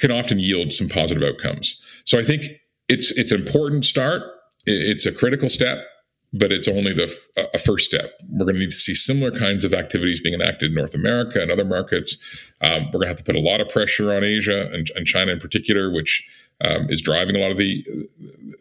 can 0.00 0.10
often 0.10 0.38
yield 0.38 0.72
some 0.72 0.88
positive 0.88 1.22
outcomes. 1.22 1.82
So 2.04 2.18
I 2.18 2.24
think 2.24 2.44
it's 2.88 3.10
it's 3.12 3.32
an 3.32 3.40
important 3.40 3.84
start. 3.84 4.22
It's 4.66 5.06
a 5.06 5.12
critical 5.12 5.48
step, 5.48 5.86
but 6.32 6.52
it's 6.52 6.68
only 6.68 6.92
the 6.92 7.14
a 7.54 7.58
first 7.58 7.86
step. 7.88 8.12
We're 8.30 8.44
going 8.44 8.56
to 8.56 8.60
need 8.60 8.70
to 8.70 8.76
see 8.76 8.94
similar 8.94 9.30
kinds 9.30 9.64
of 9.64 9.72
activities 9.72 10.20
being 10.20 10.34
enacted 10.34 10.70
in 10.70 10.74
North 10.74 10.94
America 10.94 11.40
and 11.40 11.50
other 11.50 11.64
markets. 11.64 12.16
Um, 12.60 12.86
we're 12.86 13.00
going 13.00 13.02
to 13.02 13.08
have 13.08 13.16
to 13.18 13.24
put 13.24 13.36
a 13.36 13.40
lot 13.40 13.60
of 13.60 13.68
pressure 13.68 14.12
on 14.14 14.24
Asia 14.24 14.70
and, 14.72 14.90
and 14.94 15.06
China 15.06 15.32
in 15.32 15.38
particular, 15.38 15.90
which 15.90 16.26
um, 16.64 16.90
is 16.90 17.00
driving 17.00 17.36
a 17.36 17.38
lot 17.38 17.50
of 17.50 17.56
the, 17.56 17.84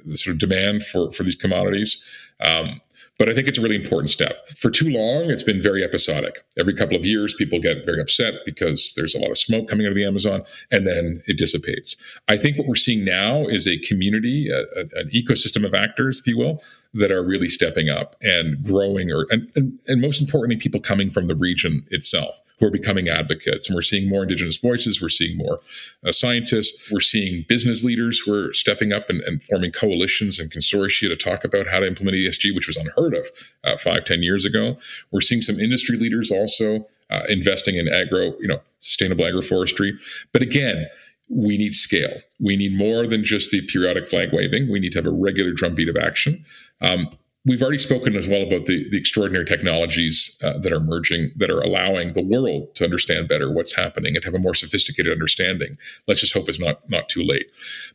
the, 0.05 0.17
sort 0.17 0.35
of 0.35 0.39
demand 0.39 0.83
for 0.83 1.11
for 1.11 1.23
these 1.23 1.35
commodities. 1.35 2.03
Um, 2.39 2.79
but 3.17 3.29
I 3.29 3.33
think 3.33 3.47
it's 3.47 3.57
a 3.57 3.61
really 3.61 3.75
important 3.75 4.09
step. 4.09 4.47
For 4.49 4.69
too 4.69 4.89
long, 4.89 5.29
it's 5.29 5.43
been 5.43 5.61
very 5.61 5.83
episodic. 5.83 6.39
Every 6.57 6.73
couple 6.73 6.95
of 6.95 7.05
years, 7.05 7.33
people 7.33 7.59
get 7.59 7.85
very 7.85 7.99
upset 7.99 8.45
because 8.45 8.93
there's 8.95 9.15
a 9.15 9.19
lot 9.19 9.31
of 9.31 9.37
smoke 9.37 9.67
coming 9.67 9.85
out 9.85 9.89
of 9.89 9.95
the 9.95 10.05
Amazon, 10.05 10.43
and 10.71 10.87
then 10.87 11.21
it 11.25 11.37
dissipates. 11.37 11.97
I 12.27 12.37
think 12.37 12.57
what 12.57 12.67
we're 12.67 12.75
seeing 12.75 13.03
now 13.03 13.47
is 13.47 13.67
a 13.67 13.77
community, 13.79 14.49
a, 14.49 14.59
a, 14.59 14.81
an 14.99 15.09
ecosystem 15.09 15.65
of 15.65 15.73
actors, 15.73 16.19
if 16.19 16.27
you 16.27 16.37
will, 16.37 16.61
that 16.93 17.11
are 17.11 17.23
really 17.23 17.49
stepping 17.49 17.89
up 17.89 18.15
and 18.21 18.63
growing 18.63 19.11
or 19.11 19.25
and, 19.29 19.51
and, 19.55 19.79
and 19.87 20.01
most 20.01 20.21
importantly 20.21 20.57
people 20.57 20.79
coming 20.79 21.09
from 21.09 21.27
the 21.27 21.35
region 21.35 21.85
itself 21.91 22.39
who 22.59 22.65
are 22.65 22.71
becoming 22.71 23.07
advocates. 23.07 23.69
And 23.69 23.75
we're 23.75 23.81
seeing 23.81 24.09
more 24.09 24.23
indigenous 24.23 24.57
voices. 24.57 25.01
We're 25.01 25.09
seeing 25.09 25.37
more 25.37 25.59
uh, 26.05 26.11
scientists. 26.11 26.91
We're 26.91 26.99
seeing 26.99 27.45
business 27.47 27.83
leaders 27.83 28.19
who 28.19 28.33
are 28.33 28.53
stepping 28.53 28.91
up 28.91 29.09
and, 29.09 29.21
and, 29.21 29.43
forming 29.43 29.71
coalitions 29.71 30.39
and 30.39 30.51
consortia 30.51 31.07
to 31.07 31.15
talk 31.15 31.43
about 31.43 31.67
how 31.67 31.79
to 31.79 31.87
implement 31.87 32.17
esg 32.17 32.53
which 32.55 32.67
was 32.67 32.75
unheard 32.75 33.13
of 33.13 33.27
uh, 33.63 33.77
five 33.77 34.03
ten 34.03 34.23
years 34.23 34.45
ago. 34.45 34.77
We're 35.11 35.21
seeing 35.21 35.41
some 35.41 35.59
industry 35.59 35.97
leaders 35.97 36.31
also 36.31 36.87
uh, 37.09 37.21
investing 37.29 37.75
in 37.75 37.87
agro 37.87 38.33
you 38.39 38.47
know 38.47 38.61
sustainable 38.79 39.25
agroforestry. 39.25 39.91
But 40.31 40.41
again 40.41 40.87
we 41.29 41.57
need 41.57 41.73
scale. 41.73 42.21
We 42.39 42.55
need 42.55 42.77
more 42.77 43.05
than 43.05 43.23
just 43.23 43.51
the 43.51 43.61
periodic 43.61 44.07
flag 44.07 44.31
waving. 44.31 44.71
We 44.71 44.79
need 44.79 44.93
to 44.93 44.99
have 44.99 45.05
a 45.05 45.11
regular 45.11 45.51
drumbeat 45.51 45.89
of 45.89 45.97
action. 45.97 46.43
Um, 46.81 47.09
we've 47.45 47.61
already 47.61 47.77
spoken 47.77 48.15
as 48.15 48.27
well 48.27 48.41
about 48.41 48.65
the, 48.65 48.89
the 48.89 48.97
extraordinary 48.97 49.45
technologies 49.45 50.37
uh, 50.43 50.57
that 50.59 50.71
are 50.71 50.77
emerging 50.77 51.31
that 51.37 51.49
are 51.49 51.61
allowing 51.61 52.13
the 52.13 52.21
world 52.21 52.75
to 52.75 52.83
understand 52.83 53.27
better 53.27 53.51
what's 53.51 53.75
happening 53.75 54.15
and 54.15 54.23
have 54.23 54.33
a 54.33 54.39
more 54.39 54.53
sophisticated 54.53 55.11
understanding. 55.11 55.73
Let's 56.07 56.21
just 56.21 56.33
hope 56.33 56.49
it's 56.49 56.59
not 56.59 56.81
not 56.89 57.09
too 57.09 57.23
late. 57.23 57.47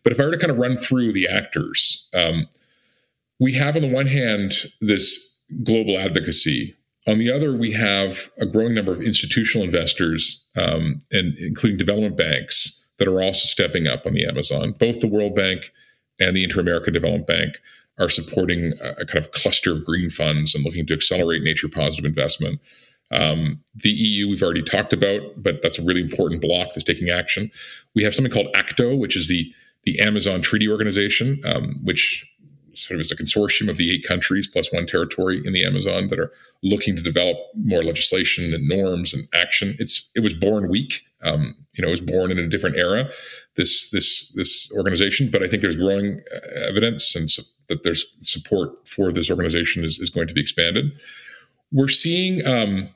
But 0.02 0.12
if 0.12 0.20
I 0.20 0.24
were 0.24 0.32
to 0.32 0.38
kind 0.38 0.50
of 0.50 0.58
run 0.58 0.76
through 0.76 1.12
the 1.12 1.28
actors, 1.28 2.08
um, 2.14 2.48
we 3.38 3.54
have 3.54 3.76
on 3.76 3.82
the 3.82 3.92
one 3.92 4.06
hand 4.06 4.52
this 4.80 5.40
global 5.62 5.98
advocacy. 5.98 6.76
On 7.08 7.18
the 7.18 7.32
other, 7.32 7.56
we 7.56 7.72
have 7.72 8.30
a 8.40 8.46
growing 8.46 8.74
number 8.74 8.92
of 8.92 9.00
institutional 9.00 9.64
investors, 9.64 10.48
um, 10.56 11.00
and 11.10 11.36
including 11.38 11.76
development 11.76 12.16
banks 12.16 12.81
that 13.02 13.10
are 13.10 13.20
also 13.20 13.46
stepping 13.46 13.88
up 13.88 14.06
on 14.06 14.14
the 14.14 14.24
Amazon. 14.24 14.76
Both 14.78 15.00
the 15.00 15.08
World 15.08 15.34
Bank 15.34 15.72
and 16.20 16.36
the 16.36 16.44
Inter 16.44 16.60
American 16.60 16.92
Development 16.92 17.26
Bank 17.26 17.56
are 17.98 18.08
supporting 18.08 18.72
a, 18.80 19.04
kind 19.04 19.24
of 19.24 19.32
cluster 19.32 19.72
of 19.72 19.84
green 19.84 20.08
funds 20.08 20.54
and 20.54 20.64
looking 20.64 20.86
to 20.86 20.94
accelerate 20.94 21.42
nature 21.42 21.68
positive 21.68 22.04
investment. 22.04 22.60
Um, 23.10 23.60
the 23.74 23.90
EU, 23.90 24.28
we've 24.28 24.42
already 24.42 24.62
talked 24.62 24.92
about, 24.92 25.20
but 25.36 25.62
that's 25.62 25.80
a 25.80 25.82
really 25.82 26.00
important 26.00 26.40
block 26.40 26.68
that's 26.68 26.84
taking 26.84 27.10
action. 27.10 27.50
We 27.96 28.04
have 28.04 28.14
something 28.14 28.32
called 28.32 28.54
ACTO, 28.54 28.94
which 28.94 29.16
is 29.16 29.26
the 29.26 29.52
the 29.82 29.98
Amazon 29.98 30.42
Treaty 30.42 30.68
Organization, 30.68 31.40
um, 31.44 31.74
which 31.82 32.24
sort 32.74 32.96
of 32.96 33.00
is 33.00 33.12
a 33.12 33.16
consortium 33.16 33.68
of 33.68 33.76
the 33.76 33.92
eight 33.92 34.06
countries 34.06 34.46
plus 34.46 34.72
one 34.72 34.86
territory 34.86 35.42
in 35.44 35.52
the 35.52 35.64
Amazon 35.64 36.08
that 36.08 36.18
are 36.18 36.32
looking 36.62 36.96
to 36.96 37.02
develop 37.02 37.36
more 37.54 37.82
legislation 37.84 38.54
and 38.54 38.68
norms 38.68 39.12
and 39.14 39.26
action. 39.34 39.76
It's 39.78 40.10
it 40.14 40.20
was 40.20 40.34
born 40.34 40.68
weak. 40.68 41.02
Um, 41.22 41.54
you 41.74 41.82
know, 41.82 41.88
it 41.88 41.92
was 41.92 42.00
born 42.00 42.30
in 42.30 42.38
a 42.38 42.48
different 42.48 42.76
era. 42.76 43.08
This 43.56 43.90
this 43.90 44.32
this 44.32 44.72
organization, 44.76 45.30
but 45.30 45.42
I 45.42 45.48
think 45.48 45.62
there's 45.62 45.76
growing 45.76 46.20
uh, 46.34 46.68
evidence 46.68 47.14
and 47.14 47.28
that 47.68 47.84
there's 47.84 48.04
support 48.20 48.88
for 48.88 49.12
this 49.12 49.30
organization 49.30 49.84
is, 49.84 49.98
is 49.98 50.10
going 50.10 50.28
to 50.28 50.34
be 50.34 50.40
expanded. 50.40 50.92
We're 51.70 51.88
seeing 51.88 52.46
um, 52.46 52.88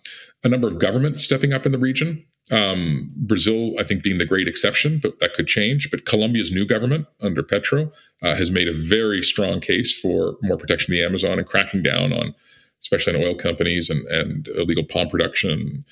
a 0.45 0.49
number 0.49 0.69
of 0.69 0.79
governments 0.79 1.23
stepping 1.23 1.53
up 1.53 1.67
in 1.67 1.73
the 1.73 1.79
region. 1.79 2.25
Um, 2.52 3.12
Brazil, 3.16 3.72
I 3.78 3.82
think, 3.82 4.02
being 4.02 4.18
the 4.18 4.24
great 4.24 4.46
exception, 4.46 4.98
but 5.02 5.18
that 5.18 5.35
could 5.35 5.48
change. 5.48 5.90
But 5.90 6.04
Colombia's 6.04 6.52
new 6.52 6.64
government 6.64 7.06
under 7.20 7.42
Petro 7.42 7.90
uh, 8.22 8.37
has 8.37 8.50
made 8.50 8.68
a 8.68 8.72
very 8.72 9.22
strong 9.22 9.61
case 9.61 9.98
for 9.98 10.37
more 10.42 10.56
protection 10.56 10.92
of 10.92 10.98
the 10.98 11.04
Amazon 11.04 11.38
and 11.38 11.46
cracking 11.46 11.82
down 11.82 12.12
on, 12.12 12.35
especially 12.80 13.16
on 13.16 13.22
oil 13.22 13.35
companies 13.35 13.90
and, 13.90 14.06
and 14.06 14.48
illegal 14.48 14.85
palm 14.85 15.09
production. 15.09 15.85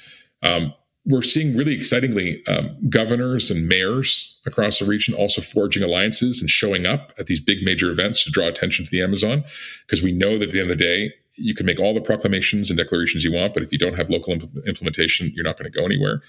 Um, 0.42 0.72
we're 1.06 1.22
seeing 1.22 1.56
really 1.56 1.74
excitingly 1.74 2.42
um, 2.48 2.76
governors 2.88 3.50
and 3.50 3.68
mayors 3.68 4.40
across 4.46 4.78
the 4.78 4.86
region 4.86 5.14
also 5.14 5.42
forging 5.42 5.82
alliances 5.82 6.40
and 6.40 6.48
showing 6.48 6.86
up 6.86 7.12
at 7.18 7.26
these 7.26 7.40
big 7.40 7.62
major 7.62 7.90
events 7.90 8.24
to 8.24 8.30
draw 8.30 8.46
attention 8.46 8.84
to 8.84 8.90
the 8.90 9.02
Amazon, 9.02 9.44
because 9.86 10.02
we 10.02 10.12
know 10.12 10.38
that 10.38 10.48
at 10.48 10.52
the 10.52 10.60
end 10.60 10.70
of 10.70 10.78
the 10.78 10.84
day, 10.84 11.12
you 11.36 11.54
can 11.54 11.66
make 11.66 11.80
all 11.80 11.92
the 11.92 12.00
proclamations 12.00 12.70
and 12.70 12.78
declarations 12.78 13.24
you 13.24 13.32
want, 13.32 13.52
but 13.52 13.62
if 13.62 13.70
you 13.70 13.78
don't 13.78 13.96
have 13.96 14.08
local 14.08 14.32
imp- 14.32 14.66
implementation, 14.66 15.30
you're 15.34 15.44
not 15.44 15.58
going 15.58 15.70
to 15.70 15.78
go 15.78 15.84
anywhere. 15.84 16.22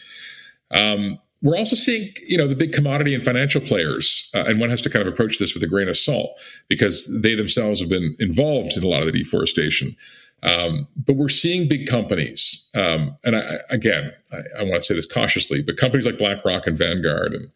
Um, 0.71 1.19
we're 1.41 1.57
also 1.57 1.75
seeing, 1.75 2.09
you 2.27 2.38
know, 2.38 2.47
the 2.47 2.55
big 2.55 2.73
commodity 2.73 3.13
and 3.13 3.23
financial 3.23 3.61
players, 3.61 4.31
uh, 4.33 4.45
and 4.47 4.59
one 4.59 4.69
has 4.69 4.81
to 4.81 4.89
kind 4.89 5.07
of 5.07 5.13
approach 5.13 5.38
this 5.38 5.53
with 5.53 5.63
a 5.63 5.67
grain 5.67 5.88
of 5.88 5.95
salt 5.95 6.31
because 6.67 7.21
they 7.21 7.35
themselves 7.35 7.79
have 7.79 7.89
been 7.89 8.15
involved 8.19 8.75
in 8.75 8.83
a 8.83 8.88
lot 8.88 9.01
of 9.01 9.05
the 9.05 9.11
deforestation. 9.11 9.95
Um, 10.43 10.88
but 10.95 11.15
we're 11.15 11.30
seeing 11.30 11.67
big 11.67 11.88
companies, 11.88 12.69
um, 12.76 13.17
and 13.24 13.36
I, 13.36 13.43
again, 13.71 14.12
I, 14.32 14.60
I, 14.60 14.63
want 14.63 14.76
to 14.76 14.82
say 14.82 14.93
this 14.93 15.12
cautiously, 15.12 15.63
but 15.63 15.78
companies 15.78 16.06
like 16.06 16.19
BlackRock 16.19 16.67
and 16.67 16.78
Vanguard 16.78 17.34
and 17.34 17.52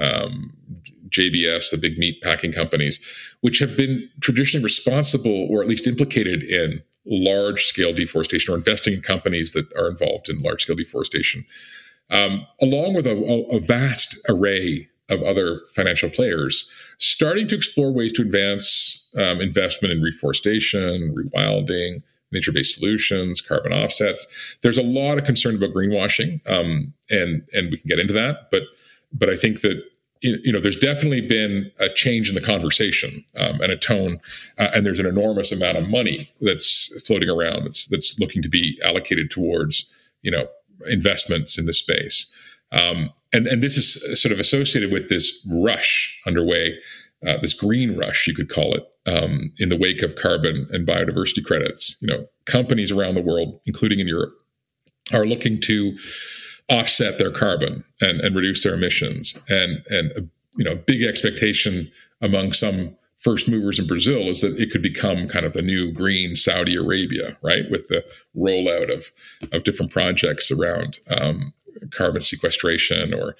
um, 0.00 0.56
JBS, 1.08 1.70
the 1.70 1.78
big 1.78 1.98
meat 1.98 2.20
packing 2.22 2.50
companies, 2.50 2.98
which 3.42 3.58
have 3.58 3.76
been 3.76 4.08
traditionally 4.20 4.64
responsible 4.64 5.46
or 5.50 5.62
at 5.62 5.68
least 5.68 5.86
implicated 5.86 6.42
in 6.42 6.82
large 7.04 7.66
scale 7.66 7.92
deforestation 7.92 8.52
or 8.52 8.56
investing 8.56 8.94
in 8.94 9.02
companies 9.02 9.52
that 9.52 9.70
are 9.76 9.88
involved 9.88 10.28
in 10.28 10.40
large 10.42 10.62
scale 10.62 10.76
deforestation, 10.76 11.44
um, 12.10 12.46
along 12.60 12.94
with 12.94 13.06
a, 13.06 13.46
a, 13.50 13.60
vast 13.60 14.16
array 14.28 14.88
of 15.10 15.22
other 15.22 15.60
financial 15.74 16.08
players, 16.08 16.70
starting 16.98 17.48
to 17.48 17.54
explore 17.54 17.92
ways 17.92 18.12
to 18.12 18.22
advance 18.22 19.10
um, 19.16 19.40
investment 19.40 19.92
in 19.92 20.02
reforestation, 20.02 21.14
rewilding, 21.14 22.02
nature 22.32 22.52
based 22.52 22.74
solutions, 22.74 23.40
carbon 23.40 23.72
offsets. 23.72 24.56
There's 24.62 24.78
a 24.78 24.82
lot 24.82 25.18
of 25.18 25.24
concern 25.24 25.56
about 25.56 25.74
greenwashing, 25.74 26.46
um, 26.50 26.92
and 27.10 27.42
and 27.52 27.70
we 27.70 27.78
can 27.78 27.88
get 27.88 27.98
into 27.98 28.14
that, 28.14 28.50
but 28.50 28.62
but 29.12 29.28
I 29.28 29.36
think 29.36 29.60
that 29.60 29.82
you 30.22 30.52
know, 30.52 30.60
there's 30.60 30.78
definitely 30.78 31.20
been 31.20 31.72
a 31.80 31.88
change 31.88 32.28
in 32.28 32.36
the 32.36 32.40
conversation 32.40 33.24
um, 33.36 33.60
and 33.60 33.72
a 33.72 33.76
tone, 33.76 34.20
uh, 34.56 34.68
and 34.72 34.86
there's 34.86 35.00
an 35.00 35.06
enormous 35.06 35.50
amount 35.50 35.76
of 35.76 35.90
money 35.90 36.28
that's 36.40 37.02
floating 37.06 37.28
around 37.28 37.64
that's 37.64 37.86
that's 37.88 38.18
looking 38.20 38.40
to 38.42 38.48
be 38.48 38.80
allocated 38.84 39.30
towards 39.30 39.90
you 40.22 40.30
know 40.30 40.46
investments 40.88 41.58
in 41.58 41.66
this 41.66 41.78
space, 41.78 42.32
um, 42.70 43.10
and 43.32 43.48
and 43.48 43.62
this 43.62 43.76
is 43.76 44.20
sort 44.20 44.30
of 44.30 44.38
associated 44.38 44.92
with 44.92 45.08
this 45.08 45.44
rush 45.50 46.20
underway, 46.24 46.78
uh, 47.26 47.38
this 47.38 47.54
green 47.54 47.96
rush 47.96 48.28
you 48.28 48.34
could 48.34 48.48
call 48.48 48.74
it, 48.74 48.86
um, 49.06 49.52
in 49.58 49.68
the 49.68 49.76
wake 49.76 50.02
of 50.02 50.16
carbon 50.16 50.66
and 50.70 50.86
biodiversity 50.86 51.44
credits. 51.44 51.96
You 52.00 52.08
know, 52.08 52.26
companies 52.44 52.90
around 52.90 53.14
the 53.14 53.22
world, 53.22 53.60
including 53.66 54.00
in 54.00 54.08
Europe, 54.08 54.34
are 55.12 55.26
looking 55.26 55.60
to 55.62 55.96
offset 56.68 57.18
their 57.18 57.30
carbon 57.30 57.84
and, 58.00 58.20
and 58.20 58.34
reduce 58.34 58.62
their 58.62 58.74
emissions. 58.74 59.36
And 59.48 59.84
and 59.88 60.12
a, 60.12 60.22
you 60.56 60.64
know, 60.64 60.76
big 60.76 61.02
expectation 61.02 61.90
among 62.20 62.52
some 62.52 62.96
first 63.16 63.48
movers 63.48 63.78
in 63.78 63.86
Brazil 63.86 64.28
is 64.28 64.40
that 64.40 64.58
it 64.58 64.70
could 64.70 64.82
become 64.82 65.28
kind 65.28 65.46
of 65.46 65.52
the 65.52 65.62
new 65.62 65.92
green 65.92 66.36
Saudi 66.36 66.74
Arabia, 66.74 67.38
right? 67.42 67.70
With 67.70 67.88
the 67.88 68.04
rollout 68.36 68.92
of 68.92 69.10
of 69.52 69.64
different 69.64 69.92
projects 69.92 70.50
around 70.50 70.98
um, 71.10 71.52
carbon 71.90 72.22
sequestration 72.22 73.14
or 73.14 73.36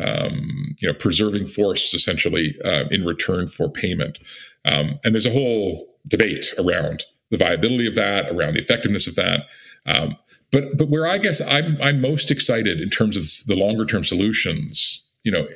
um, 0.00 0.74
you 0.80 0.88
know 0.88 0.94
preserving 0.94 1.46
forests 1.46 1.94
essentially 1.94 2.54
uh, 2.64 2.84
in 2.90 3.04
return 3.04 3.46
for 3.46 3.68
payment. 3.68 4.18
Um, 4.64 4.98
and 5.04 5.14
there's 5.14 5.26
a 5.26 5.32
whole 5.32 5.88
debate 6.06 6.52
around 6.58 7.04
the 7.30 7.36
viability 7.36 7.86
of 7.86 7.94
that, 7.94 8.28
around 8.28 8.54
the 8.54 8.60
effectiveness 8.60 9.06
of 9.06 9.16
that. 9.16 9.46
Um, 9.86 10.16
but 10.50 10.76
but 10.76 10.88
where 10.88 11.06
I 11.06 11.18
guess 11.18 11.40
I'm 11.40 11.76
I'm 11.82 12.00
most 12.00 12.30
excited 12.30 12.80
in 12.80 12.88
terms 12.88 13.16
of 13.16 13.24
the 13.46 13.56
longer 13.58 13.84
term 13.84 14.04
solutions, 14.04 15.10
you 15.24 15.32
know, 15.32 15.46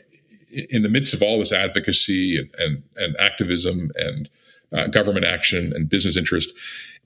in 0.51 0.83
the 0.83 0.89
midst 0.89 1.15
of 1.15 1.23
all 1.23 1.39
this 1.39 1.53
advocacy 1.53 2.39
and 2.39 2.51
and, 2.59 2.83
and 2.97 3.17
activism 3.21 3.91
and 3.97 4.29
uh, 4.73 4.87
government 4.89 5.27
action 5.27 5.73
and 5.75 5.89
business 5.89 6.17
interest, 6.17 6.51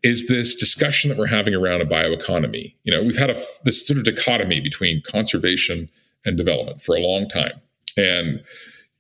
is 0.03 0.29
this 0.29 0.55
discussion 0.55 1.11
that 1.11 1.19
we're 1.19 1.27
having 1.27 1.55
around 1.55 1.83
a 1.83 1.87
bioeconomy. 1.87 2.75
You 2.85 2.93
know, 2.93 3.03
we've 3.03 3.19
had 3.19 3.31
a 3.31 3.37
this 3.65 3.87
sort 3.87 3.99
of 3.99 4.05
dichotomy 4.05 4.61
between 4.61 5.03
conservation 5.03 5.91
and 6.25 6.37
development 6.37 6.83
for 6.83 6.97
a 6.97 7.01
long 7.01 7.29
time, 7.29 7.61
and 7.97 8.43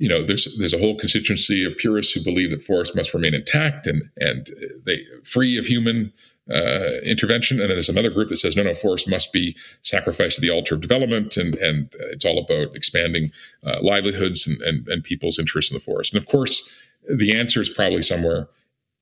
you 0.00 0.08
know, 0.08 0.22
there's 0.22 0.56
there's 0.58 0.74
a 0.74 0.78
whole 0.78 0.96
constituency 0.96 1.62
of 1.64 1.76
purists 1.76 2.12
who 2.12 2.24
believe 2.24 2.50
that 2.50 2.62
forests 2.62 2.96
must 2.96 3.12
remain 3.12 3.34
intact 3.34 3.86
and 3.86 4.02
and 4.16 4.48
they 4.84 4.98
free 5.24 5.58
of 5.58 5.66
human 5.66 6.12
uh, 6.50 6.98
intervention, 7.04 7.60
and 7.60 7.68
then 7.68 7.76
there's 7.76 7.90
another 7.90 8.10
group 8.10 8.30
that 8.30 8.38
says 8.38 8.56
no, 8.56 8.62
no, 8.62 8.72
forests 8.72 9.06
must 9.06 9.30
be 9.30 9.54
sacrificed 9.82 10.36
to 10.36 10.40
the 10.40 10.50
altar 10.50 10.74
of 10.74 10.80
development, 10.80 11.36
and 11.36 11.54
and 11.56 11.92
it's 12.12 12.24
all 12.24 12.38
about 12.38 12.74
expanding 12.74 13.30
uh, 13.62 13.76
livelihoods 13.82 14.46
and, 14.46 14.60
and 14.62 14.88
and 14.88 15.04
people's 15.04 15.38
interest 15.38 15.70
in 15.70 15.76
the 15.76 15.84
forest. 15.84 16.14
And 16.14 16.22
of 16.22 16.26
course, 16.28 16.74
the 17.14 17.38
answer 17.38 17.60
is 17.60 17.68
probably 17.68 18.02
somewhere 18.02 18.48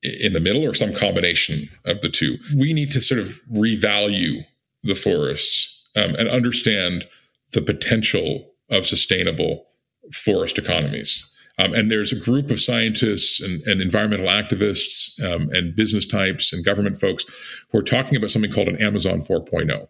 in 0.02 0.32
the 0.32 0.40
middle 0.40 0.64
or 0.64 0.74
some 0.74 0.92
combination 0.92 1.68
of 1.84 2.00
the 2.00 2.08
two. 2.08 2.38
We 2.56 2.72
need 2.72 2.90
to 2.90 3.00
sort 3.00 3.20
of 3.20 3.40
revalue 3.52 4.44
the 4.82 4.94
forests 4.94 5.88
um, 5.96 6.16
and 6.16 6.28
understand 6.28 7.06
the 7.52 7.62
potential 7.62 8.50
of 8.70 8.86
sustainable 8.86 9.66
forest 10.12 10.58
economies. 10.58 11.30
Um, 11.58 11.74
and 11.74 11.90
there's 11.90 12.12
a 12.12 12.20
group 12.20 12.50
of 12.50 12.60
scientists 12.60 13.40
and, 13.40 13.60
and 13.66 13.80
environmental 13.80 14.28
activists 14.28 15.20
um, 15.24 15.50
and 15.52 15.74
business 15.74 16.06
types 16.06 16.52
and 16.52 16.64
government 16.64 17.00
folks 17.00 17.24
who 17.70 17.78
are 17.78 17.82
talking 17.82 18.16
about 18.16 18.30
something 18.30 18.50
called 18.50 18.68
an 18.68 18.80
Amazon 18.80 19.18
4.0, 19.18 19.88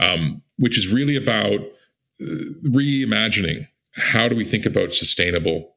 um, 0.00 0.42
which 0.56 0.78
is 0.78 0.88
really 0.88 1.16
about 1.16 1.60
uh, 1.60 2.24
reimagining 2.64 3.66
how 3.96 4.28
do 4.28 4.36
we 4.36 4.44
think 4.44 4.64
about 4.64 4.94
sustainable 4.94 5.74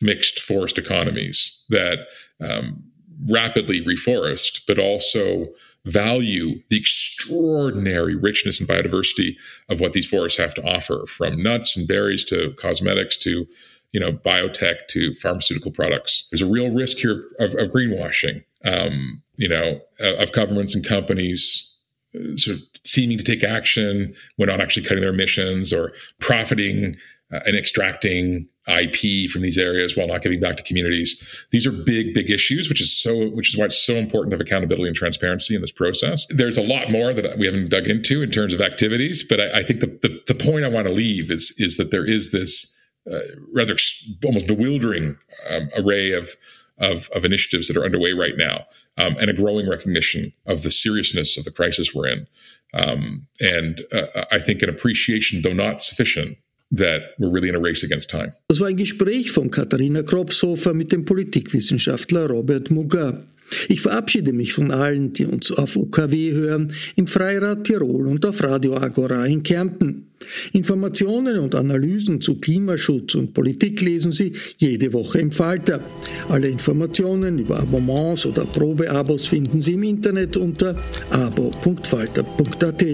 mixed 0.00 0.40
forest 0.40 0.78
economies 0.78 1.64
that 1.68 2.06
um, 2.40 2.82
rapidly 3.30 3.84
reforest, 3.84 4.62
but 4.66 4.78
also 4.78 5.46
value 5.84 6.62
the 6.68 6.76
extraordinary 6.76 8.14
richness 8.14 8.60
and 8.60 8.68
biodiversity 8.68 9.36
of 9.68 9.80
what 9.80 9.92
these 9.92 10.08
forests 10.08 10.38
have 10.38 10.54
to 10.54 10.62
offer, 10.62 11.04
from 11.06 11.42
nuts 11.42 11.76
and 11.76 11.88
berries 11.88 12.24
to 12.24 12.52
cosmetics 12.54 13.16
to 13.18 13.46
you 13.92 14.00
know 14.00 14.12
biotech 14.12 14.86
to 14.88 15.12
pharmaceutical 15.14 15.70
products. 15.70 16.28
There's 16.30 16.42
a 16.42 16.46
real 16.46 16.70
risk 16.70 16.98
here 16.98 17.24
of, 17.38 17.54
of 17.54 17.70
greenwashing, 17.70 18.44
um, 18.64 19.22
you 19.36 19.48
know, 19.48 19.80
of 20.00 20.32
governments 20.32 20.74
and 20.74 20.86
companies 20.86 21.76
uh, 22.14 22.36
sort 22.36 22.58
of 22.58 22.62
seeming 22.84 23.18
to 23.18 23.24
take 23.24 23.44
action 23.44 24.14
when 24.36 24.48
not 24.48 24.60
actually 24.60 24.84
cutting 24.84 25.02
their 25.02 25.12
emissions 25.12 25.72
or 25.72 25.92
profiting 26.20 26.94
uh, 27.32 27.40
and 27.46 27.56
extracting 27.56 28.48
IP 28.68 29.28
from 29.30 29.42
these 29.42 29.58
areas 29.58 29.96
while 29.96 30.06
not 30.06 30.22
giving 30.22 30.38
back 30.40 30.56
to 30.56 30.62
communities. 30.62 31.20
These 31.50 31.66
are 31.66 31.72
big, 31.72 32.14
big 32.14 32.30
issues, 32.30 32.68
which 32.68 32.80
is 32.80 32.96
so, 32.96 33.28
which 33.30 33.48
is 33.48 33.58
why 33.58 33.64
it's 33.64 33.82
so 33.82 33.94
important 33.94 34.30
to 34.30 34.34
have 34.36 34.40
accountability 34.40 34.86
and 34.86 34.96
transparency 34.96 35.54
in 35.54 35.60
this 35.60 35.72
process. 35.72 36.26
There's 36.30 36.58
a 36.58 36.62
lot 36.62 36.90
more 36.90 37.12
that 37.12 37.38
we 37.38 37.46
haven't 37.46 37.70
dug 37.70 37.88
into 37.88 38.22
in 38.22 38.30
terms 38.30 38.54
of 38.54 38.60
activities, 38.60 39.24
but 39.24 39.40
I, 39.40 39.58
I 39.58 39.62
think 39.62 39.80
the, 39.80 39.86
the, 39.86 40.20
the 40.32 40.34
point 40.34 40.64
I 40.64 40.68
want 40.68 40.86
to 40.86 40.92
leave 40.92 41.30
is 41.30 41.54
is 41.58 41.76
that 41.76 41.90
there 41.90 42.04
is 42.04 42.30
this 42.30 42.78
uh, 43.10 43.18
rather 43.52 43.76
almost 44.24 44.46
bewildering 44.46 45.18
um, 45.50 45.68
array 45.76 46.12
of, 46.12 46.36
of, 46.78 47.10
of 47.16 47.24
initiatives 47.24 47.66
that 47.66 47.76
are 47.76 47.84
underway 47.84 48.12
right 48.12 48.36
now, 48.36 48.62
um, 48.96 49.16
and 49.18 49.28
a 49.28 49.34
growing 49.34 49.68
recognition 49.68 50.32
of 50.46 50.62
the 50.62 50.70
seriousness 50.70 51.36
of 51.36 51.44
the 51.44 51.50
crisis 51.50 51.92
we're 51.92 52.06
in, 52.06 52.26
um, 52.74 53.26
and 53.40 53.80
uh, 53.92 54.24
I 54.30 54.38
think 54.38 54.62
an 54.62 54.68
appreciation, 54.68 55.42
though 55.42 55.52
not 55.52 55.82
sufficient, 55.82 56.38
that 56.72 57.02
we're 57.18 57.30
really 57.30 57.48
in 57.48 57.54
a 57.54 57.60
race 57.60 57.84
against 57.84 58.10
time. 58.10 58.32
Das 58.48 58.60
war 58.60 58.68
ein 58.68 58.76
Gespräch 58.76 59.30
von 59.30 59.50
Katharina 59.50 60.02
Kropshofer 60.02 60.74
mit 60.74 60.92
dem 60.92 61.04
Politikwissenschaftler 61.04 62.26
Robert 62.28 62.70
Muga. 62.70 63.24
Ich 63.68 63.80
verabschiede 63.80 64.32
mich 64.32 64.52
von 64.52 64.70
allen, 64.70 65.12
die 65.12 65.26
uns 65.26 65.52
auf 65.52 65.76
OKW 65.76 66.32
hören, 66.32 66.72
im 66.96 67.06
Freirad 67.06 67.64
Tirol 67.64 68.06
und 68.06 68.24
auf 68.26 68.42
Radio 68.42 68.76
Agora 68.76 69.26
in 69.26 69.42
Kärnten. 69.42 70.06
Informationen 70.52 71.38
und 71.38 71.54
Analysen 71.54 72.20
zu 72.20 72.36
Klimaschutz 72.36 73.14
und 73.14 73.34
Politik 73.34 73.80
lesen 73.80 74.12
Sie 74.12 74.34
jede 74.58 74.92
Woche 74.92 75.18
im 75.18 75.32
Falter. 75.32 75.80
Alle 76.28 76.48
Informationen 76.48 77.38
über 77.38 77.58
Abonnements 77.58 78.26
oder 78.26 78.44
Probeabos 78.44 79.28
finden 79.28 79.60
Sie 79.60 79.72
im 79.72 79.82
Internet 79.82 80.36
unter 80.36 80.76
abo.falter.at. 81.10 82.84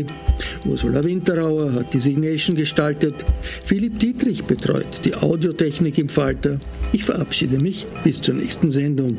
Ursula 0.64 1.04
Winterauer 1.04 1.72
hat 1.72 1.92
die 1.92 2.00
Signation 2.00 2.56
gestaltet. 2.56 3.14
Philipp 3.64 3.98
Dietrich 3.98 4.44
betreut 4.44 5.00
die 5.04 5.14
Audiotechnik 5.14 5.98
im 5.98 6.08
Falter. 6.08 6.58
Ich 6.92 7.04
verabschiede 7.04 7.58
mich 7.58 7.86
bis 8.04 8.20
zur 8.20 8.34
nächsten 8.34 8.70
Sendung. 8.70 9.18